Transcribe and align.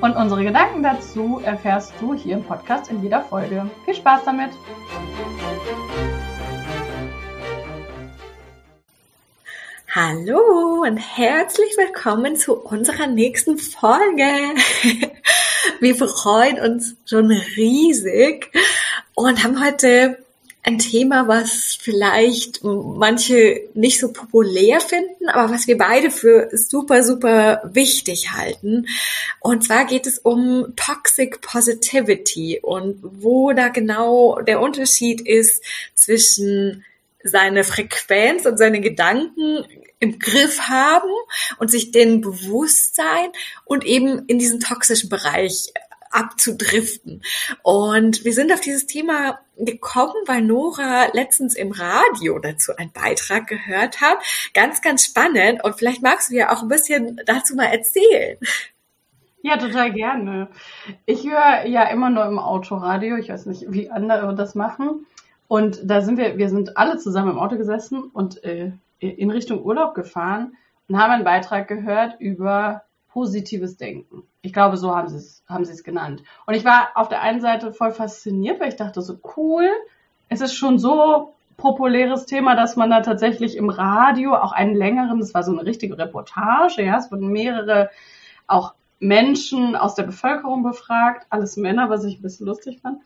Und 0.00 0.14
unsere 0.14 0.44
Gedanken 0.44 0.84
dazu 0.84 1.40
erfährst 1.44 1.92
du 2.00 2.14
hier 2.14 2.36
im 2.36 2.44
Podcast 2.44 2.88
in 2.88 3.02
jeder 3.02 3.22
Folge. 3.22 3.68
Viel 3.84 3.94
Spaß 3.96 4.20
damit! 4.24 4.50
Hallo 9.92 10.82
und 10.86 10.98
herzlich 10.98 11.76
willkommen 11.76 12.36
zu 12.36 12.54
unserer 12.54 13.08
nächsten 13.08 13.58
Folge. 13.58 14.54
Wir 15.80 15.96
freuen 15.96 16.60
uns 16.60 16.94
schon 17.04 17.32
riesig 17.32 18.52
und 19.14 19.42
haben 19.42 19.64
heute 19.64 20.18
ein 20.68 20.78
Thema, 20.78 21.28
was 21.28 21.78
vielleicht 21.80 22.62
manche 22.62 23.62
nicht 23.72 23.98
so 23.98 24.12
populär 24.12 24.82
finden, 24.82 25.30
aber 25.30 25.50
was 25.50 25.66
wir 25.66 25.78
beide 25.78 26.10
für 26.10 26.50
super, 26.52 27.02
super 27.02 27.62
wichtig 27.72 28.32
halten. 28.32 28.86
Und 29.40 29.64
zwar 29.64 29.86
geht 29.86 30.06
es 30.06 30.18
um 30.18 30.74
Toxic 30.76 31.40
Positivity 31.40 32.60
und 32.62 32.98
wo 33.02 33.54
da 33.54 33.68
genau 33.68 34.42
der 34.42 34.60
Unterschied 34.60 35.22
ist 35.22 35.64
zwischen 35.94 36.84
seine 37.24 37.64
Frequenz 37.64 38.44
und 38.44 38.58
seine 38.58 38.82
Gedanken 38.82 39.64
im 40.00 40.18
Griff 40.18 40.60
haben 40.60 41.10
und 41.58 41.70
sich 41.70 41.92
den 41.92 42.20
bewusst 42.20 42.94
sein 42.94 43.30
und 43.64 43.86
eben 43.86 44.26
in 44.26 44.38
diesen 44.38 44.60
toxischen 44.60 45.08
Bereich 45.08 45.72
abzudriften. 46.10 47.22
Und 47.62 48.24
wir 48.24 48.32
sind 48.32 48.52
auf 48.52 48.60
dieses 48.60 48.86
Thema 48.86 49.38
gekommen, 49.56 50.14
weil 50.26 50.42
Nora 50.42 51.06
letztens 51.12 51.54
im 51.54 51.72
Radio 51.72 52.38
dazu 52.38 52.76
einen 52.76 52.92
Beitrag 52.92 53.46
gehört 53.46 54.00
hat. 54.00 54.18
Ganz, 54.54 54.82
ganz 54.82 55.04
spannend. 55.04 55.64
Und 55.64 55.76
vielleicht 55.76 56.02
magst 56.02 56.30
du 56.30 56.36
ja 56.36 56.52
auch 56.52 56.62
ein 56.62 56.68
bisschen 56.68 57.20
dazu 57.26 57.54
mal 57.56 57.66
erzählen. 57.66 58.38
Ja, 59.42 59.56
total 59.56 59.92
gerne. 59.92 60.48
Ich 61.06 61.24
höre 61.24 61.66
ja 61.66 61.84
immer 61.84 62.10
nur 62.10 62.26
im 62.26 62.38
Autoradio. 62.38 63.16
Ich 63.16 63.28
weiß 63.28 63.46
nicht, 63.46 63.66
wie 63.68 63.90
andere 63.90 64.34
das 64.34 64.54
machen. 64.54 65.06
Und 65.46 65.80
da 65.84 66.02
sind 66.02 66.18
wir, 66.18 66.36
wir 66.36 66.50
sind 66.50 66.76
alle 66.76 66.98
zusammen 66.98 67.32
im 67.32 67.38
Auto 67.38 67.56
gesessen 67.56 68.02
und 68.02 68.44
äh, 68.44 68.72
in 69.00 69.30
Richtung 69.30 69.62
Urlaub 69.62 69.94
gefahren 69.94 70.56
und 70.88 70.98
haben 70.98 71.12
einen 71.12 71.24
Beitrag 71.24 71.68
gehört 71.68 72.20
über 72.20 72.82
positives 73.18 73.76
Denken. 73.76 74.22
Ich 74.42 74.52
glaube, 74.52 74.76
so 74.76 74.94
haben 74.94 75.08
sie 75.08 75.16
es, 75.16 75.42
haben 75.48 75.64
sie 75.64 75.72
es 75.72 75.82
genannt. 75.82 76.22
Und 76.46 76.54
ich 76.54 76.64
war 76.64 76.90
auf 76.94 77.08
der 77.08 77.20
einen 77.20 77.40
Seite 77.40 77.72
voll 77.72 77.90
fasziniert, 77.90 78.60
weil 78.60 78.68
ich 78.68 78.76
dachte 78.76 79.02
so 79.02 79.18
cool, 79.36 79.68
es 80.28 80.40
ist 80.40 80.54
schon 80.54 80.78
so 80.78 81.34
populäres 81.56 82.26
Thema, 82.26 82.54
dass 82.54 82.76
man 82.76 82.90
da 82.90 83.00
tatsächlich 83.00 83.56
im 83.56 83.70
Radio 83.70 84.36
auch 84.36 84.52
einen 84.52 84.76
längeren, 84.76 85.18
das 85.18 85.34
war 85.34 85.42
so 85.42 85.50
eine 85.50 85.66
richtige 85.66 85.98
Reportage, 85.98 86.84
ja, 86.84 86.96
es 86.96 87.10
wurden 87.10 87.26
mehrere 87.26 87.90
auch 88.46 88.74
Menschen 89.00 89.74
aus 89.74 89.96
der 89.96 90.04
Bevölkerung 90.04 90.62
befragt, 90.62 91.26
alles 91.30 91.56
Männer, 91.56 91.90
was 91.90 92.04
ich 92.04 92.18
ein 92.18 92.22
bisschen 92.22 92.46
lustig 92.46 92.80
fand. 92.82 93.02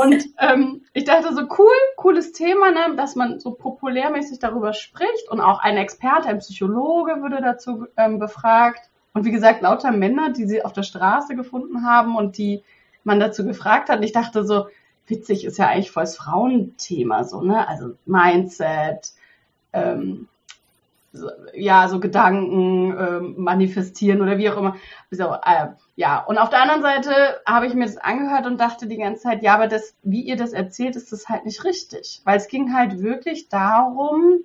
Und 0.00 0.24
ähm, 0.38 0.82
ich 0.92 1.04
dachte 1.04 1.32
so 1.34 1.42
cool, 1.56 1.74
cooles 1.96 2.32
Thema, 2.32 2.72
ne, 2.72 2.96
dass 2.96 3.14
man 3.14 3.38
so 3.38 3.52
populärmäßig 3.52 4.40
darüber 4.40 4.72
spricht 4.72 5.30
und 5.30 5.40
auch 5.40 5.60
ein 5.60 5.76
Experte, 5.76 6.28
ein 6.28 6.38
Psychologe 6.38 7.22
würde 7.22 7.40
dazu 7.40 7.86
ähm, 7.96 8.18
befragt. 8.18 8.89
Und 9.12 9.24
wie 9.24 9.32
gesagt, 9.32 9.62
lauter 9.62 9.92
Männer, 9.92 10.30
die 10.30 10.46
sie 10.46 10.64
auf 10.64 10.72
der 10.72 10.82
Straße 10.82 11.34
gefunden 11.34 11.84
haben 11.84 12.16
und 12.16 12.38
die 12.38 12.62
man 13.02 13.20
dazu 13.20 13.44
gefragt 13.44 13.88
hat. 13.88 13.98
Und 13.98 14.04
ich 14.04 14.12
dachte 14.12 14.44
so, 14.44 14.66
witzig 15.06 15.44
ist 15.44 15.58
ja 15.58 15.66
eigentlich 15.66 15.90
voll 15.90 16.04
das 16.04 16.16
Frauenthema 16.16 17.24
so, 17.24 17.42
ne? 17.42 17.66
Also 17.66 17.94
Mindset, 18.06 19.12
ähm, 19.72 20.28
ja, 21.54 21.88
so 21.88 21.98
Gedanken 21.98 22.96
ähm, 22.96 23.34
manifestieren 23.36 24.22
oder 24.22 24.38
wie 24.38 24.48
auch 24.48 24.56
immer. 24.56 24.76
So, 25.10 25.24
äh, 25.24 25.68
ja, 25.96 26.20
und 26.20 26.38
auf 26.38 26.50
der 26.50 26.62
anderen 26.62 26.82
Seite 26.82 27.40
habe 27.44 27.66
ich 27.66 27.74
mir 27.74 27.86
das 27.86 27.96
angehört 27.96 28.46
und 28.46 28.60
dachte 28.60 28.86
die 28.86 28.96
ganze 28.96 29.22
Zeit, 29.22 29.42
ja, 29.42 29.54
aber 29.54 29.66
das, 29.66 29.96
wie 30.02 30.22
ihr 30.22 30.36
das 30.36 30.52
erzählt, 30.52 30.94
ist 30.94 31.10
das 31.10 31.28
halt 31.28 31.44
nicht 31.46 31.64
richtig. 31.64 32.22
Weil 32.24 32.36
es 32.36 32.46
ging 32.46 32.74
halt 32.74 33.02
wirklich 33.02 33.48
darum, 33.48 34.44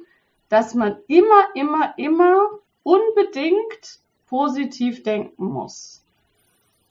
dass 0.50 0.74
man 0.74 0.98
immer, 1.08 1.46
immer, 1.54 1.94
immer 1.98 2.50
unbedingt 2.82 4.00
positiv 4.36 5.02
denken 5.02 5.46
muss. 5.46 6.04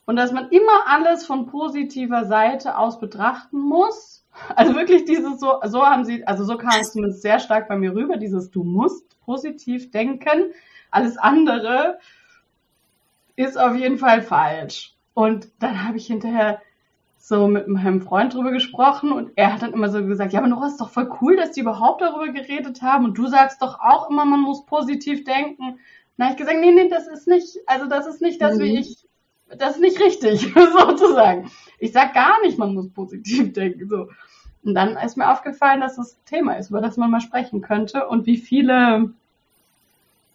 Und 0.06 0.16
dass 0.16 0.32
man 0.32 0.48
immer 0.48 0.86
alles 0.86 1.26
von 1.26 1.44
positiver 1.44 2.24
Seite 2.24 2.78
aus 2.78 2.98
betrachten 2.98 3.58
muss. 3.58 4.24
Also 4.56 4.74
wirklich 4.74 5.04
dieses 5.04 5.38
so, 5.40 5.60
so 5.66 5.84
haben 5.84 6.06
sie, 6.06 6.26
also 6.26 6.44
so 6.44 6.56
kam 6.56 6.80
es 6.80 6.92
zumindest 6.92 7.20
sehr 7.20 7.40
stark 7.40 7.68
bei 7.68 7.76
mir 7.76 7.94
rüber, 7.94 8.16
dieses 8.16 8.50
du 8.50 8.64
musst 8.64 9.20
positiv 9.26 9.90
denken. 9.90 10.54
Alles 10.90 11.18
andere 11.18 11.98
ist 13.36 13.58
auf 13.58 13.76
jeden 13.76 13.98
Fall 13.98 14.22
falsch. 14.22 14.94
Und 15.12 15.48
dann 15.58 15.86
habe 15.86 15.98
ich 15.98 16.06
hinterher 16.06 16.62
so 17.18 17.46
mit 17.46 17.68
meinem 17.68 18.00
Freund 18.00 18.32
drüber 18.32 18.52
gesprochen 18.52 19.12
und 19.12 19.32
er 19.36 19.52
hat 19.52 19.60
dann 19.60 19.74
immer 19.74 19.90
so 19.90 20.02
gesagt, 20.02 20.32
ja, 20.32 20.40
aber 20.40 20.48
Nora, 20.48 20.66
ist 20.66 20.80
doch 20.80 20.90
voll 20.90 21.10
cool, 21.20 21.36
dass 21.36 21.52
die 21.52 21.60
überhaupt 21.60 22.00
darüber 22.00 22.32
geredet 22.32 22.80
haben 22.80 23.04
und 23.04 23.18
du 23.18 23.26
sagst 23.26 23.60
doch 23.60 23.80
auch 23.80 24.08
immer, 24.08 24.24
man 24.24 24.40
muss 24.40 24.64
positiv 24.64 25.24
denken. 25.24 25.78
Dann 26.16 26.28
habe 26.28 26.34
ich 26.34 26.38
gesagt, 26.46 26.60
nee, 26.60 26.70
nee, 26.70 26.88
das 26.88 27.08
ist 27.08 27.26
nicht, 27.26 27.58
also 27.66 27.86
das 27.86 28.06
ist 28.06 28.22
nicht 28.22 28.40
das, 28.40 28.56
mhm. 28.56 28.60
wie 28.60 28.78
ich, 28.78 29.04
das 29.48 29.76
ist 29.76 29.80
nicht 29.80 30.00
richtig, 30.00 30.52
sozusagen. 30.54 31.50
Ich 31.78 31.92
sag 31.92 32.14
gar 32.14 32.40
nicht, 32.42 32.58
man 32.58 32.74
muss 32.74 32.88
positiv 32.90 33.52
denken, 33.52 33.88
so. 33.88 34.08
Und 34.64 34.74
dann 34.74 34.96
ist 34.96 35.16
mir 35.16 35.30
aufgefallen, 35.30 35.80
dass 35.80 35.96
das 35.96 36.16
Thema 36.24 36.54
ist, 36.54 36.70
über 36.70 36.80
das 36.80 36.96
man 36.96 37.10
mal 37.10 37.20
sprechen 37.20 37.60
könnte 37.60 38.06
und 38.06 38.26
wie 38.26 38.38
viele 38.38 39.12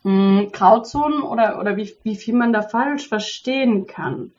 mh, 0.04 0.40
hm, 0.42 0.52
Grauzonen 0.52 1.24
oder, 1.24 1.60
oder 1.60 1.78
wie, 1.78 1.96
wie 2.04 2.16
viel 2.16 2.36
man 2.36 2.54
da 2.54 2.62
falsch 2.62 3.08
verstehen 3.08 3.88
kann. 3.88 4.32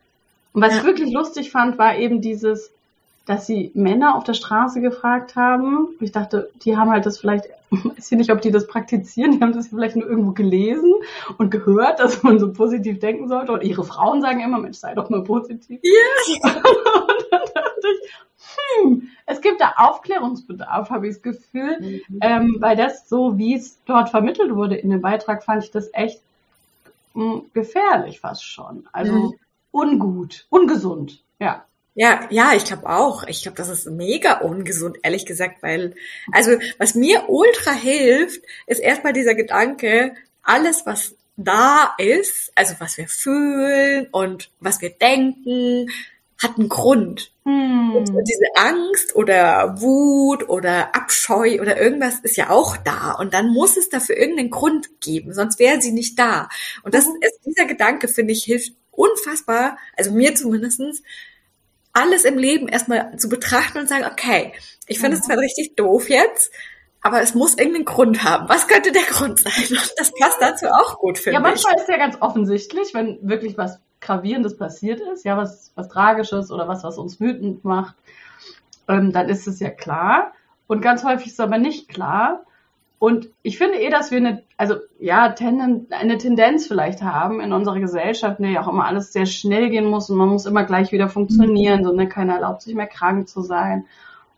Und 0.52 0.62
was 0.62 0.72
ja. 0.72 0.78
ich 0.78 0.84
wirklich 0.84 1.12
lustig 1.12 1.50
fand, 1.50 1.78
war 1.78 1.96
eben 1.96 2.20
dieses, 2.20 2.72
dass 3.26 3.46
sie 3.46 3.70
Männer 3.74 4.16
auf 4.16 4.24
der 4.24 4.34
Straße 4.34 4.80
gefragt 4.80 5.36
haben. 5.36 5.88
Ich 6.00 6.12
dachte, 6.12 6.50
die 6.64 6.76
haben 6.76 6.90
halt 6.90 7.06
das 7.06 7.18
vielleicht, 7.18 7.46
ich 7.70 7.84
weiß 7.84 8.10
nicht, 8.12 8.32
ob 8.32 8.40
die 8.40 8.50
das 8.50 8.66
praktizizieren, 8.66 9.32
die 9.32 9.40
haben 9.40 9.52
das 9.52 9.68
vielleicht 9.68 9.96
nur 9.96 10.08
irgendwo 10.08 10.32
gelesen 10.32 10.92
und 11.38 11.50
gehört, 11.50 12.00
dass 12.00 12.22
man 12.22 12.38
so 12.38 12.52
positiv 12.52 12.98
denken 12.98 13.28
sollte. 13.28 13.52
Und 13.52 13.62
ihre 13.62 13.84
Frauen 13.84 14.20
sagen 14.20 14.40
immer, 14.40 14.58
Mensch, 14.58 14.78
sei 14.78 14.94
doch 14.94 15.10
mal 15.10 15.22
positiv. 15.22 15.80
Ja. 15.82 16.50
und 16.54 17.26
dann 17.30 17.40
dachte 17.54 17.86
ich, 17.94 18.10
hm, 18.82 19.08
es 19.26 19.40
gibt 19.40 19.60
da 19.60 19.74
Aufklärungsbedarf, 19.76 20.90
habe 20.90 21.06
ich 21.06 21.14
das 21.14 21.22
Gefühl, 21.22 21.78
mhm. 21.80 22.18
ähm, 22.20 22.56
weil 22.58 22.76
das 22.76 23.08
so, 23.08 23.38
wie 23.38 23.54
es 23.54 23.78
dort 23.84 24.08
vermittelt 24.08 24.54
wurde 24.54 24.76
in 24.76 24.90
dem 24.90 25.00
Beitrag, 25.00 25.44
fand 25.44 25.62
ich 25.64 25.70
das 25.70 25.90
echt 25.92 26.20
mh, 27.14 27.32
hm, 27.32 27.42
gefährlich 27.52 28.20
fast 28.20 28.44
schon. 28.44 28.88
Also 28.92 29.12
mhm. 29.12 29.34
ungut, 29.70 30.46
ungesund, 30.50 31.22
ja. 31.38 31.64
Ja, 32.00 32.26
ja, 32.30 32.54
ich 32.56 32.64
glaube 32.64 32.88
auch. 32.88 33.24
Ich 33.24 33.42
glaube, 33.42 33.58
das 33.58 33.68
ist 33.68 33.84
mega 33.84 34.38
ungesund, 34.38 34.96
ehrlich 35.02 35.26
gesagt, 35.26 35.62
weil, 35.62 35.94
also 36.32 36.52
was 36.78 36.94
mir 36.94 37.28
ultra 37.28 37.72
hilft, 37.72 38.40
ist 38.66 38.78
erstmal 38.78 39.12
dieser 39.12 39.34
Gedanke, 39.34 40.14
alles, 40.42 40.86
was 40.86 41.14
da 41.36 41.94
ist, 41.98 42.52
also 42.54 42.74
was 42.78 42.96
wir 42.96 43.06
fühlen 43.06 44.06
und 44.12 44.50
was 44.60 44.80
wir 44.80 44.88
denken, 44.88 45.90
hat 46.42 46.56
einen 46.56 46.70
Grund. 46.70 47.32
Hm. 47.44 47.94
Und 47.94 48.24
diese 48.26 48.46
Angst 48.54 49.14
oder 49.14 49.78
Wut 49.82 50.48
oder 50.48 50.94
Abscheu 50.94 51.60
oder 51.60 51.78
irgendwas 51.78 52.20
ist 52.20 52.38
ja 52.38 52.48
auch 52.48 52.78
da. 52.78 53.12
Und 53.12 53.34
dann 53.34 53.50
muss 53.50 53.76
es 53.76 53.90
dafür 53.90 54.16
irgendeinen 54.16 54.48
Grund 54.48 55.02
geben, 55.02 55.34
sonst 55.34 55.58
wäre 55.58 55.82
sie 55.82 55.92
nicht 55.92 56.18
da. 56.18 56.48
Und 56.82 56.94
das 56.94 57.06
mhm. 57.06 57.16
ist, 57.20 57.40
dieser 57.44 57.66
Gedanke, 57.66 58.08
finde 58.08 58.32
ich, 58.32 58.44
hilft 58.44 58.72
unfassbar, 58.90 59.76
also 59.98 60.12
mir 60.12 60.34
zumindestens 60.34 61.02
alles 61.92 62.24
im 62.24 62.38
Leben 62.38 62.68
erstmal 62.68 63.16
zu 63.16 63.28
betrachten 63.28 63.78
und 63.78 63.88
sagen, 63.88 64.04
okay, 64.10 64.52
ich 64.86 64.98
finde 64.98 65.16
es 65.16 65.22
mhm. 65.22 65.32
zwar 65.32 65.38
richtig 65.38 65.76
doof 65.76 66.08
jetzt, 66.08 66.52
aber 67.02 67.22
es 67.22 67.34
muss 67.34 67.56
irgendeinen 67.56 67.84
Grund 67.84 68.24
haben. 68.24 68.48
Was 68.48 68.68
könnte 68.68 68.92
der 68.92 69.02
Grund 69.02 69.40
sein? 69.40 69.52
Das 69.96 70.12
passt 70.18 70.40
dazu 70.40 70.66
auch 70.66 70.98
gut, 70.98 71.18
finde 71.18 71.30
ich. 71.30 71.34
Ja, 71.34 71.40
manchmal 71.40 71.74
ist 71.76 71.88
ja 71.88 71.96
ganz 71.96 72.16
offensichtlich, 72.20 72.94
wenn 72.94 73.18
wirklich 73.22 73.56
was 73.56 73.80
Gravierendes 74.00 74.56
passiert 74.56 75.00
ist, 75.00 75.24
ja, 75.24 75.36
was, 75.36 75.72
was 75.74 75.88
Tragisches 75.88 76.50
oder 76.50 76.68
was, 76.68 76.84
was 76.84 76.98
uns 76.98 77.20
wütend 77.20 77.64
macht, 77.64 77.96
ähm, 78.88 79.12
dann 79.12 79.28
ist 79.28 79.46
es 79.46 79.60
ja 79.60 79.70
klar. 79.70 80.32
Und 80.66 80.80
ganz 80.82 81.04
häufig 81.04 81.26
ist 81.26 81.34
es 81.34 81.40
aber 81.40 81.58
nicht 81.58 81.88
klar. 81.88 82.44
Und 83.00 83.30
ich 83.40 83.56
finde 83.56 83.80
eh, 83.80 83.88
dass 83.88 84.10
wir 84.10 84.18
eine, 84.18 84.42
also 84.58 84.74
ja, 84.98 85.30
tenden, 85.30 85.86
eine 85.90 86.18
Tendenz 86.18 86.66
vielleicht 86.66 87.02
haben 87.02 87.40
in 87.40 87.54
unserer 87.54 87.80
Gesellschaft, 87.80 88.40
ne, 88.40 88.52
ja 88.52 88.62
auch 88.62 88.68
immer 88.68 88.84
alles 88.84 89.10
sehr 89.14 89.24
schnell 89.24 89.70
gehen 89.70 89.86
muss 89.86 90.10
und 90.10 90.18
man 90.18 90.28
muss 90.28 90.44
immer 90.44 90.64
gleich 90.64 90.92
wieder 90.92 91.08
funktionieren, 91.08 91.82
sondern 91.82 92.10
keiner 92.10 92.34
erlaubt 92.34 92.60
sich 92.60 92.74
mehr 92.74 92.86
krank 92.86 93.26
zu 93.26 93.40
sein. 93.40 93.86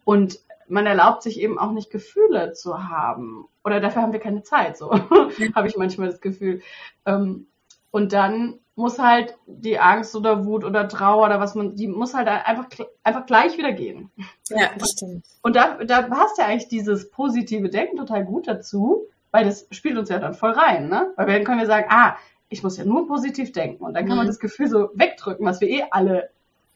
Und 0.05 0.39
man 0.69 0.87
erlaubt 0.87 1.25
sich 1.25 1.41
eben 1.41 1.59
auch 1.59 1.73
nicht 1.73 1.91
Gefühle 1.91 2.53
zu 2.53 2.89
haben. 2.89 3.49
Oder 3.65 3.81
dafür 3.81 4.03
haben 4.03 4.13
wir 4.13 4.21
keine 4.21 4.45
Zeit, 4.45 4.77
so 4.77 4.93
habe 5.57 5.67
ich 5.67 5.77
manchmal 5.77 6.11
das 6.11 6.21
Gefühl. 6.21 6.63
Ähm, 7.05 7.49
und 7.93 8.13
dann 8.13 8.59
muss 8.75 8.99
halt 8.99 9.37
die 9.47 9.79
Angst 9.79 10.17
oder 10.17 10.47
Wut 10.47 10.65
oder 10.65 10.89
Trauer 10.89 11.27
oder 11.27 11.39
was 11.39 11.55
man, 11.55 11.77
die 11.77 11.87
muss 11.87 12.15
halt 12.15 12.27
einfach, 12.27 12.67
einfach 13.05 13.27
gleich 13.27 13.59
wieder 13.59 13.73
gehen. 13.73 14.11
Ja, 14.49 14.71
das 14.77 14.93
stimmt. 14.93 15.27
Und 15.43 15.57
da, 15.57 15.85
da 15.85 16.03
passt 16.03 16.39
ja 16.39 16.47
eigentlich 16.47 16.69
dieses 16.69 17.11
positive 17.11 17.69
Denken 17.69 17.97
total 17.97 18.25
gut 18.25 18.49
dazu, 18.49 19.07
weil 19.31 19.45
das 19.45 19.67
spielt 19.71 19.99
uns 19.99 20.09
ja 20.09 20.19
dann 20.19 20.35
voll 20.35 20.53
rein, 20.53 20.89
ne? 20.89 21.13
Weil 21.17 21.27
dann 21.27 21.45
können 21.45 21.61
wir 21.61 21.67
sagen, 21.67 21.87
ah, 21.91 22.17
ich 22.49 22.63
muss 22.63 22.79
ja 22.79 22.85
nur 22.85 23.07
positiv 23.07 23.53
denken 23.53 23.85
und 23.85 23.95
dann 23.95 24.05
kann 24.05 24.13
mhm. 24.13 24.19
man 24.19 24.27
das 24.27 24.39
Gefühl 24.39 24.69
so 24.69 24.91
wegdrücken, 24.95 25.45
was 25.45 25.61
wir 25.61 25.69
eh 25.69 25.85
alle, 25.91 26.31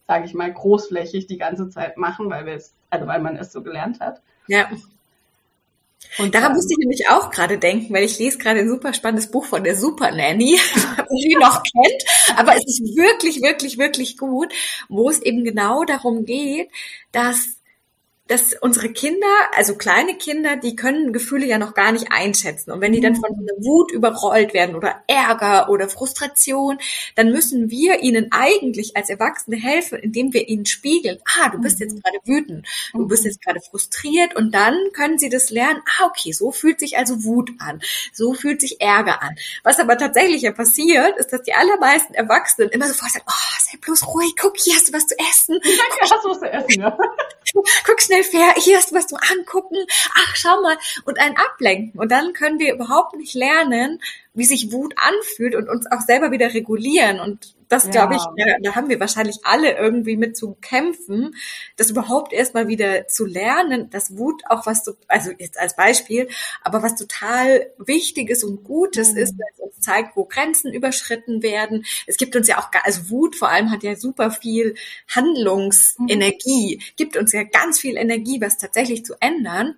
sage 0.06 0.26
ich 0.26 0.34
mal, 0.34 0.52
großflächig 0.52 1.26
die 1.26 1.38
ganze 1.38 1.68
Zeit 1.70 1.96
machen, 1.96 2.30
weil 2.30 2.46
wir 2.46 2.54
es, 2.54 2.74
also 2.90 3.06
weil 3.06 3.20
man 3.20 3.36
es 3.36 3.52
so 3.52 3.62
gelernt 3.62 4.00
hat. 4.00 4.20
Ja. 4.46 4.68
Und 6.18 6.34
daran 6.34 6.54
musste 6.54 6.72
ich 6.72 6.78
nämlich 6.78 7.08
auch 7.10 7.30
gerade 7.30 7.58
denken, 7.58 7.92
weil 7.92 8.04
ich 8.04 8.18
lese 8.18 8.38
gerade 8.38 8.60
ein 8.60 8.68
super 8.68 8.94
spannendes 8.94 9.30
Buch 9.30 9.44
von 9.44 9.64
der 9.64 9.76
Super 9.76 10.10
Nanny, 10.12 10.58
die 11.10 11.36
noch 11.38 11.62
kennt, 11.62 12.38
aber 12.38 12.56
es 12.56 12.64
ist 12.66 12.96
wirklich, 12.96 13.42
wirklich, 13.42 13.78
wirklich 13.78 14.16
gut, 14.16 14.52
wo 14.88 15.10
es 15.10 15.20
eben 15.20 15.44
genau 15.44 15.84
darum 15.84 16.24
geht, 16.24 16.70
dass 17.12 17.55
dass 18.28 18.54
unsere 18.60 18.88
Kinder, 18.88 19.26
also 19.54 19.76
kleine 19.76 20.16
Kinder, 20.16 20.56
die 20.56 20.74
können 20.74 21.12
Gefühle 21.12 21.46
ja 21.46 21.58
noch 21.58 21.74
gar 21.74 21.92
nicht 21.92 22.08
einschätzen. 22.10 22.72
Und 22.72 22.80
wenn 22.80 22.92
die 22.92 23.00
dann 23.00 23.12
mhm. 23.12 23.20
von 23.20 23.36
Wut 23.58 23.92
überrollt 23.92 24.52
werden 24.52 24.74
oder 24.74 25.02
Ärger 25.06 25.68
oder 25.68 25.88
Frustration, 25.88 26.78
dann 27.14 27.30
müssen 27.30 27.70
wir 27.70 28.02
ihnen 28.02 28.28
eigentlich 28.32 28.96
als 28.96 29.10
Erwachsene 29.10 29.56
helfen, 29.56 29.98
indem 29.98 30.32
wir 30.32 30.48
ihnen 30.48 30.66
spiegeln, 30.66 31.18
ah, 31.38 31.50
du 31.50 31.60
bist 31.60 31.78
jetzt 31.78 31.94
mhm. 31.94 32.00
gerade 32.00 32.18
wütend, 32.24 32.66
du 32.92 33.06
bist 33.06 33.24
mhm. 33.24 33.30
jetzt 33.30 33.42
gerade 33.42 33.60
frustriert 33.60 34.34
und 34.34 34.52
dann 34.52 34.76
können 34.92 35.18
sie 35.18 35.28
das 35.28 35.50
lernen, 35.50 35.80
ah, 35.98 36.06
okay, 36.06 36.32
so 36.32 36.50
fühlt 36.50 36.80
sich 36.80 36.98
also 36.98 37.24
Wut 37.24 37.50
an, 37.58 37.80
so 38.12 38.34
fühlt 38.34 38.60
sich 38.60 38.80
Ärger 38.80 39.22
an. 39.22 39.36
Was 39.62 39.78
aber 39.78 39.96
tatsächlich 39.98 40.42
ja 40.42 40.52
passiert, 40.52 41.16
ist, 41.18 41.32
dass 41.32 41.42
die 41.42 41.54
allermeisten 41.54 42.14
Erwachsenen 42.14 42.70
immer 42.70 42.88
sofort 42.88 43.12
sagen, 43.12 43.24
oh, 43.28 43.64
sei 43.70 43.78
bloß 43.80 44.08
ruhig, 44.08 44.34
guck, 44.40 44.58
hier 44.58 44.74
hast 44.74 44.88
du 44.88 44.92
was 44.92 45.06
zu 45.06 45.14
essen. 45.30 45.60
Danke, 45.62 46.14
hast 46.14 46.24
du 46.24 46.30
was 46.30 46.40
zu 46.40 46.50
essen, 46.50 46.80
ja. 46.82 46.98
guck 47.86 48.00
schnell 48.00 48.15
fair, 48.22 48.54
hier 48.56 48.78
du 48.78 48.94
was 48.94 49.06
zum 49.06 49.18
Angucken, 49.32 49.78
ach, 50.14 50.36
schau 50.36 50.60
mal, 50.62 50.76
und 51.04 51.18
einen 51.18 51.36
ablenken. 51.36 51.98
Und 51.98 52.10
dann 52.12 52.32
können 52.32 52.58
wir 52.58 52.74
überhaupt 52.74 53.16
nicht 53.16 53.34
lernen, 53.34 54.00
wie 54.34 54.44
sich 54.44 54.72
Wut 54.72 54.94
anfühlt 54.96 55.54
und 55.54 55.68
uns 55.68 55.90
auch 55.90 56.00
selber 56.00 56.30
wieder 56.30 56.54
regulieren. 56.54 57.20
Und 57.20 57.55
das, 57.68 57.90
glaube 57.90 58.14
ich, 58.14 58.22
da, 58.36 58.56
da, 58.62 58.74
haben 58.74 58.88
wir 58.88 59.00
wahrscheinlich 59.00 59.38
alle 59.44 59.76
irgendwie 59.76 60.16
mit 60.16 60.36
zu 60.36 60.56
kämpfen, 60.60 61.34
das 61.76 61.90
überhaupt 61.90 62.32
erstmal 62.32 62.68
wieder 62.68 63.08
zu 63.08 63.24
lernen, 63.24 63.90
dass 63.90 64.16
Wut 64.16 64.42
auch 64.48 64.66
was, 64.66 64.84
so, 64.84 64.94
also 65.08 65.30
jetzt 65.38 65.58
als 65.58 65.74
Beispiel, 65.74 66.28
aber 66.62 66.82
was 66.82 66.96
total 66.96 67.66
Wichtiges 67.78 68.44
und 68.44 68.62
Gutes 68.64 69.12
mhm. 69.12 69.18
ist, 69.18 69.38
weil 69.38 69.48
es 69.52 69.60
uns 69.60 69.80
zeigt, 69.80 70.16
wo 70.16 70.24
Grenzen 70.24 70.72
überschritten 70.72 71.42
werden. 71.42 71.84
Es 72.06 72.16
gibt 72.16 72.36
uns 72.36 72.46
ja 72.46 72.58
auch, 72.58 72.70
also 72.84 73.10
Wut 73.10 73.36
vor 73.36 73.48
allem 73.48 73.70
hat 73.70 73.82
ja 73.82 73.96
super 73.96 74.30
viel 74.30 74.74
Handlungsenergie, 75.08 76.76
mhm. 76.76 76.96
gibt 76.96 77.16
uns 77.16 77.32
ja 77.32 77.42
ganz 77.42 77.80
viel 77.80 77.96
Energie, 77.96 78.40
was 78.40 78.58
tatsächlich 78.58 79.04
zu 79.04 79.14
ändern. 79.20 79.76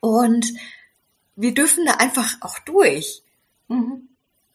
Und 0.00 0.52
wir 1.36 1.54
dürfen 1.54 1.84
da 1.86 1.94
einfach 1.94 2.36
auch 2.40 2.58
durch. 2.60 3.22
Mhm. 3.68 4.08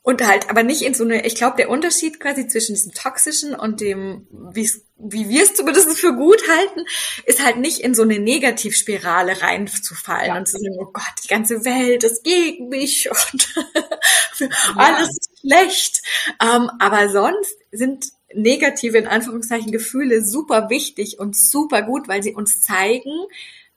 Und 0.07 0.25
halt, 0.25 0.49
aber 0.49 0.63
nicht 0.63 0.83
in 0.83 0.93
so 0.93 1.03
eine, 1.03 1.25
ich 1.25 1.35
glaube, 1.35 1.57
der 1.57 1.69
Unterschied 1.69 2.21
quasi 2.21 2.47
zwischen 2.47 2.75
diesem 2.75 2.93
toxischen 2.93 3.53
und 3.53 3.81
dem, 3.81 4.25
wie 4.53 5.27
wir 5.27 5.43
es 5.43 5.53
zumindest 5.53 5.99
für 5.99 6.13
gut 6.13 6.41
halten, 6.47 6.85
ist 7.25 7.43
halt 7.43 7.57
nicht 7.57 7.79
in 7.79 7.93
so 7.93 8.03
eine 8.03 8.17
Negativspirale 8.17 9.41
reinzufallen 9.41 10.27
ja. 10.27 10.37
und 10.37 10.47
zu 10.47 10.59
sagen, 10.59 10.77
oh 10.79 10.91
Gott, 10.93 11.03
die 11.25 11.27
ganze 11.27 11.65
Welt 11.65 12.05
ist 12.05 12.23
gegen 12.23 12.69
mich 12.69 13.09
und 13.11 13.53
ja. 14.39 14.47
alles 14.77 15.09
ist 15.09 15.39
schlecht. 15.41 16.01
Ähm, 16.41 16.71
aber 16.79 17.09
sonst 17.09 17.57
sind 17.73 18.05
negative, 18.33 18.97
in 18.97 19.07
Anführungszeichen, 19.07 19.73
Gefühle 19.73 20.23
super 20.23 20.69
wichtig 20.69 21.19
und 21.19 21.35
super 21.35 21.81
gut, 21.81 22.07
weil 22.07 22.23
sie 22.23 22.33
uns 22.33 22.61
zeigen, 22.61 23.11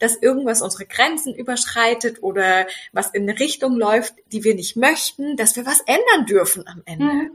dass 0.01 0.17
irgendwas 0.17 0.63
unsere 0.63 0.87
Grenzen 0.87 1.35
überschreitet 1.35 2.23
oder 2.23 2.67
was 2.93 3.11
in 3.11 3.29
eine 3.29 3.39
Richtung 3.39 3.77
läuft, 3.77 4.15
die 4.33 4.43
wir 4.43 4.55
nicht 4.55 4.77
möchten, 4.77 5.37
dass 5.37 5.57
wir 5.57 5.65
was 5.65 5.81
ändern 5.81 6.27
dürfen 6.27 6.67
am 6.67 6.83
Ende. 6.85 7.05
Mhm. 7.05 7.31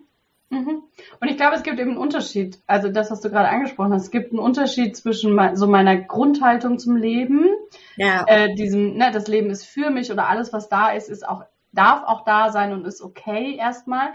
Mhm. 0.49 0.83
Und 1.19 1.27
ich 1.27 1.37
glaube, 1.37 1.55
es 1.55 1.63
gibt 1.63 1.79
eben 1.79 1.91
einen 1.91 1.99
Unterschied. 1.99 2.59
Also 2.67 2.89
das, 2.89 3.09
was 3.09 3.21
du 3.21 3.29
gerade 3.29 3.49
angesprochen 3.49 3.93
hast, 3.93 4.03
es 4.03 4.11
gibt 4.11 4.31
einen 4.31 4.39
Unterschied 4.39 4.95
zwischen 4.95 5.39
so 5.55 5.67
meiner 5.67 5.97
Grundhaltung 5.97 6.77
zum 6.77 6.97
Leben, 6.97 7.49
ja. 7.95 8.25
äh, 8.27 8.53
diesem, 8.53 8.95
ne, 8.95 9.11
das 9.11 9.27
Leben 9.27 9.49
ist 9.49 9.65
für 9.65 9.89
mich 9.89 10.11
oder 10.11 10.27
alles, 10.27 10.53
was 10.53 10.69
da 10.69 10.91
ist, 10.91 11.09
ist 11.09 11.27
auch 11.27 11.43
darf 11.75 12.03
auch 12.05 12.23
da 12.23 12.51
sein 12.51 12.73
und 12.73 12.85
ist 12.85 13.01
okay 13.01 13.55
erstmal. 13.57 14.09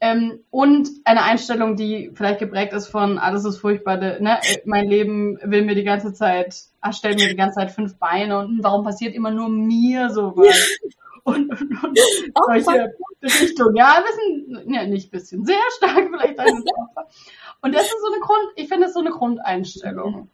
Ähm, 0.00 0.40
und 0.50 0.88
eine 1.04 1.24
Einstellung, 1.24 1.74
die 1.74 2.12
vielleicht 2.14 2.38
geprägt 2.38 2.72
ist 2.72 2.86
von 2.86 3.18
alles 3.18 3.44
ist 3.44 3.58
furchtbar, 3.58 3.96
ne? 3.96 4.38
mein 4.64 4.88
Leben 4.88 5.38
will 5.42 5.64
mir 5.64 5.74
die 5.74 5.84
ganze 5.84 6.12
Zeit, 6.12 6.54
ach, 6.80 6.92
stellt 6.92 7.18
mir 7.18 7.28
die 7.28 7.36
ganze 7.36 7.56
Zeit 7.56 7.72
fünf 7.72 7.96
Beine 7.96 8.38
und 8.38 8.62
warum 8.62 8.84
passiert 8.84 9.14
immer 9.14 9.32
nur 9.32 9.48
mir 9.48 10.10
sowas? 10.10 10.78
und, 11.24 11.50
und, 11.50 11.84
und 11.84 11.98
solche 12.46 12.94
Richtungen. 13.22 13.76
Ja, 13.76 13.96
ein 13.96 14.04
bisschen, 14.04 14.72
ja, 14.72 14.86
nicht 14.86 15.08
ein 15.08 15.10
bisschen, 15.10 15.44
sehr 15.44 15.56
stark 15.76 16.08
vielleicht. 16.10 16.38
und 17.62 17.74
das 17.74 17.82
ist 17.82 18.00
so 18.00 18.12
eine 18.12 18.20
Grund, 18.20 18.48
ich 18.56 18.68
finde, 18.68 18.86
das 18.86 18.94
so 18.94 19.00
eine 19.00 19.10
Grundeinstellung, 19.10 20.28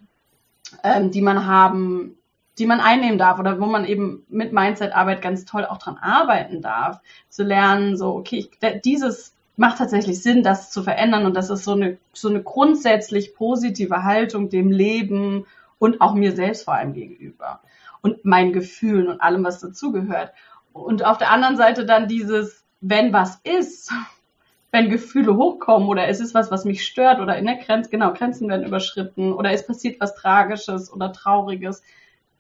ähm, 0.83 1.11
die 1.11 1.23
man 1.23 1.47
haben, 1.47 2.19
die 2.59 2.67
man 2.67 2.81
einnehmen 2.81 3.19
darf 3.19 3.39
oder 3.39 3.61
wo 3.61 3.67
man 3.67 3.85
eben 3.85 4.25
mit 4.29 4.53
Mindset-Arbeit 4.53 5.23
ganz 5.23 5.45
toll 5.45 5.65
auch 5.65 5.79
dran 5.79 5.97
arbeiten 5.97 6.61
darf, 6.61 7.01
zu 7.29 7.43
lernen, 7.43 7.97
so, 7.97 8.15
okay, 8.15 8.37
ich, 8.39 8.83
dieses 8.83 9.34
macht 9.57 9.79
tatsächlich 9.79 10.23
Sinn, 10.23 10.43
das 10.43 10.71
zu 10.71 10.83
verändern 10.83 11.27
und 11.27 11.35
das 11.37 11.51
ist 11.51 11.65
so 11.65 11.73
eine, 11.73 11.99
so 12.13 12.29
eine 12.29 12.43
grundsätzlich 12.43 13.35
positive 13.35 14.03
Haltung 14.03 14.49
dem 14.49 14.71
Leben 14.71 15.47
und 15.79 16.01
auch 16.01 16.15
mir 16.15 16.33
selbst 16.33 16.65
vor 16.65 16.75
allem 16.75 16.93
gegenüber 16.93 17.61
und 18.03 18.25
meinen 18.25 18.53
Gefühlen 18.53 19.09
und 19.09 19.21
allem, 19.21 19.45
was 19.45 19.61
dazugehört. 19.61 20.33
Und 20.73 21.05
auf 21.05 21.19
der 21.19 21.31
anderen 21.31 21.57
Seite 21.57 21.87
dann 21.87 22.09
dieses, 22.09 22.65
wenn 22.81 23.13
was 23.13 23.41
ist, 23.45 23.93
wenn 24.73 24.91
Gefühle 24.91 25.37
hochkommen 25.37 25.89
oder 25.89 26.09
es 26.09 26.21
ist 26.21 26.35
was, 26.35 26.51
was 26.51 26.65
mich 26.65 26.85
stört 26.85 27.21
oder 27.21 27.39
in 27.39 27.47
der 27.47 27.57
Grenze, 27.57 27.91
genau, 27.91 28.13
Grenzen 28.13 28.49
werden 28.49 28.67
überschritten 28.67 29.33
oder 29.33 29.53
es 29.53 29.65
passiert 29.65 30.01
was 30.01 30.17
Tragisches 30.17 30.93
oder 30.93 31.13
Trauriges, 31.13 31.83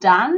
dann 0.00 0.34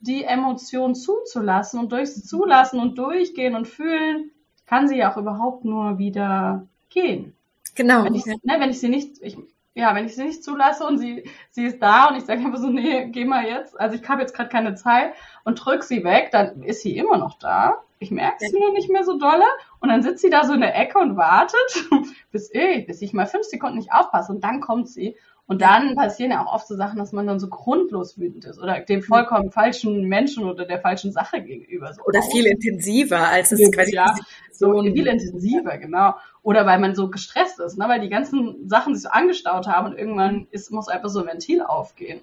die 0.00 0.24
Emotion 0.24 0.94
zuzulassen 0.94 1.78
und 1.78 1.92
durchs 1.92 2.26
Zulassen 2.26 2.80
und 2.80 2.98
durchgehen 2.98 3.54
und 3.54 3.68
fühlen, 3.68 4.30
kann 4.66 4.88
sie 4.88 4.96
ja 4.96 5.12
auch 5.12 5.16
überhaupt 5.16 5.64
nur 5.64 5.98
wieder 5.98 6.66
gehen. 6.90 7.34
Genau. 7.74 8.04
Wenn 8.04 8.14
ich, 8.14 8.26
ne, 8.26 8.38
wenn 8.44 8.70
ich 8.70 8.80
sie 8.80 8.88
nicht, 8.88 9.20
ich, 9.20 9.36
ja, 9.74 9.94
wenn 9.94 10.06
ich 10.06 10.14
sie 10.14 10.24
nicht 10.24 10.44
zulasse 10.44 10.86
und 10.86 10.98
sie, 10.98 11.28
sie 11.50 11.66
ist 11.66 11.82
da 11.82 12.08
und 12.08 12.16
ich 12.16 12.24
sage 12.24 12.44
einfach 12.44 12.60
so, 12.60 12.68
nee, 12.68 13.06
geh 13.06 13.24
mal 13.24 13.44
jetzt, 13.44 13.78
also 13.78 13.96
ich 13.96 14.08
habe 14.08 14.20
jetzt 14.20 14.34
gerade 14.34 14.48
keine 14.48 14.74
Zeit 14.74 15.14
und 15.44 15.56
drück 15.56 15.82
sie 15.82 16.04
weg, 16.04 16.30
dann 16.30 16.62
ist 16.62 16.82
sie 16.82 16.96
immer 16.96 17.18
noch 17.18 17.38
da. 17.38 17.82
Ich 17.98 18.10
merke 18.10 18.46
sie 18.46 18.58
nur 18.58 18.72
nicht 18.72 18.90
mehr 18.90 19.02
so 19.02 19.18
dolle 19.18 19.44
und 19.80 19.88
dann 19.88 20.02
sitzt 20.02 20.22
sie 20.22 20.30
da 20.30 20.44
so 20.44 20.52
in 20.52 20.60
der 20.60 20.76
Ecke 20.76 20.98
und 20.98 21.16
wartet, 21.16 21.88
bis 22.32 22.50
ich, 22.52 22.86
bis 22.86 23.02
ich 23.02 23.12
mal 23.12 23.26
fünf 23.26 23.46
Sekunden 23.46 23.78
nicht 23.78 23.92
aufpasse 23.92 24.32
und 24.32 24.44
dann 24.44 24.60
kommt 24.60 24.88
sie 24.88 25.16
und 25.46 25.60
dann 25.60 25.94
passieren 25.94 26.30
ja 26.32 26.44
auch 26.44 26.54
oft 26.54 26.66
so 26.66 26.74
Sachen, 26.74 26.98
dass 26.98 27.12
man 27.12 27.26
dann 27.26 27.38
so 27.38 27.48
grundlos 27.48 28.18
wütend 28.18 28.46
ist 28.46 28.58
oder 28.58 28.80
dem 28.80 29.02
vollkommen 29.02 29.50
falschen 29.50 30.04
Menschen 30.04 30.44
oder 30.44 30.64
der 30.64 30.80
falschen 30.80 31.12
Sache 31.12 31.42
gegenüber. 31.42 31.92
So 31.92 32.02
oder 32.04 32.22
viel 32.22 32.46
intensiver, 32.46 33.28
als 33.28 33.52
es 33.52 33.70
quasi 33.70 33.94
ja, 33.94 34.14
so 34.50 34.82
viel 34.82 35.06
intensiver, 35.06 35.76
genau. 35.76 36.14
Oder 36.42 36.64
weil 36.64 36.78
man 36.78 36.94
so 36.94 37.08
gestresst 37.08 37.60
ist, 37.60 37.76
ne? 37.76 37.86
weil 37.88 38.00
die 38.00 38.08
ganzen 38.08 38.68
Sachen 38.68 38.94
sich 38.94 39.02
so 39.02 39.10
angestaut 39.10 39.66
haben 39.66 39.88
und 39.88 39.98
irgendwann 39.98 40.46
ist, 40.50 40.70
muss 40.70 40.88
einfach 40.88 41.10
so 41.10 41.20
ein 41.20 41.26
Ventil 41.26 41.60
aufgehen. 41.60 42.20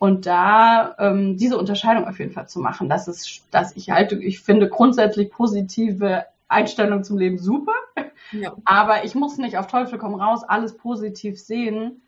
Und 0.00 0.26
da 0.26 0.96
ähm, 0.98 1.36
diese 1.36 1.58
Unterscheidung 1.58 2.08
auf 2.08 2.18
jeden 2.18 2.32
Fall 2.32 2.48
zu 2.48 2.58
machen, 2.58 2.88
das 2.88 3.06
ist, 3.06 3.42
dass 3.52 3.76
ich 3.76 3.90
halte, 3.90 4.16
ich 4.16 4.40
finde 4.40 4.68
grundsätzlich 4.68 5.30
positive 5.30 6.24
Einstellung 6.50 7.04
zum 7.04 7.16
Leben 7.18 7.38
super. 7.38 7.74
Ja. 8.32 8.54
Aber 8.64 9.04
ich 9.04 9.14
muss 9.14 9.38
nicht 9.38 9.56
auf 9.56 9.66
Teufel 9.66 9.98
komm 9.98 10.14
raus 10.14 10.42
alles 10.44 10.76
positiv 10.76 11.40
sehen. 11.40 12.02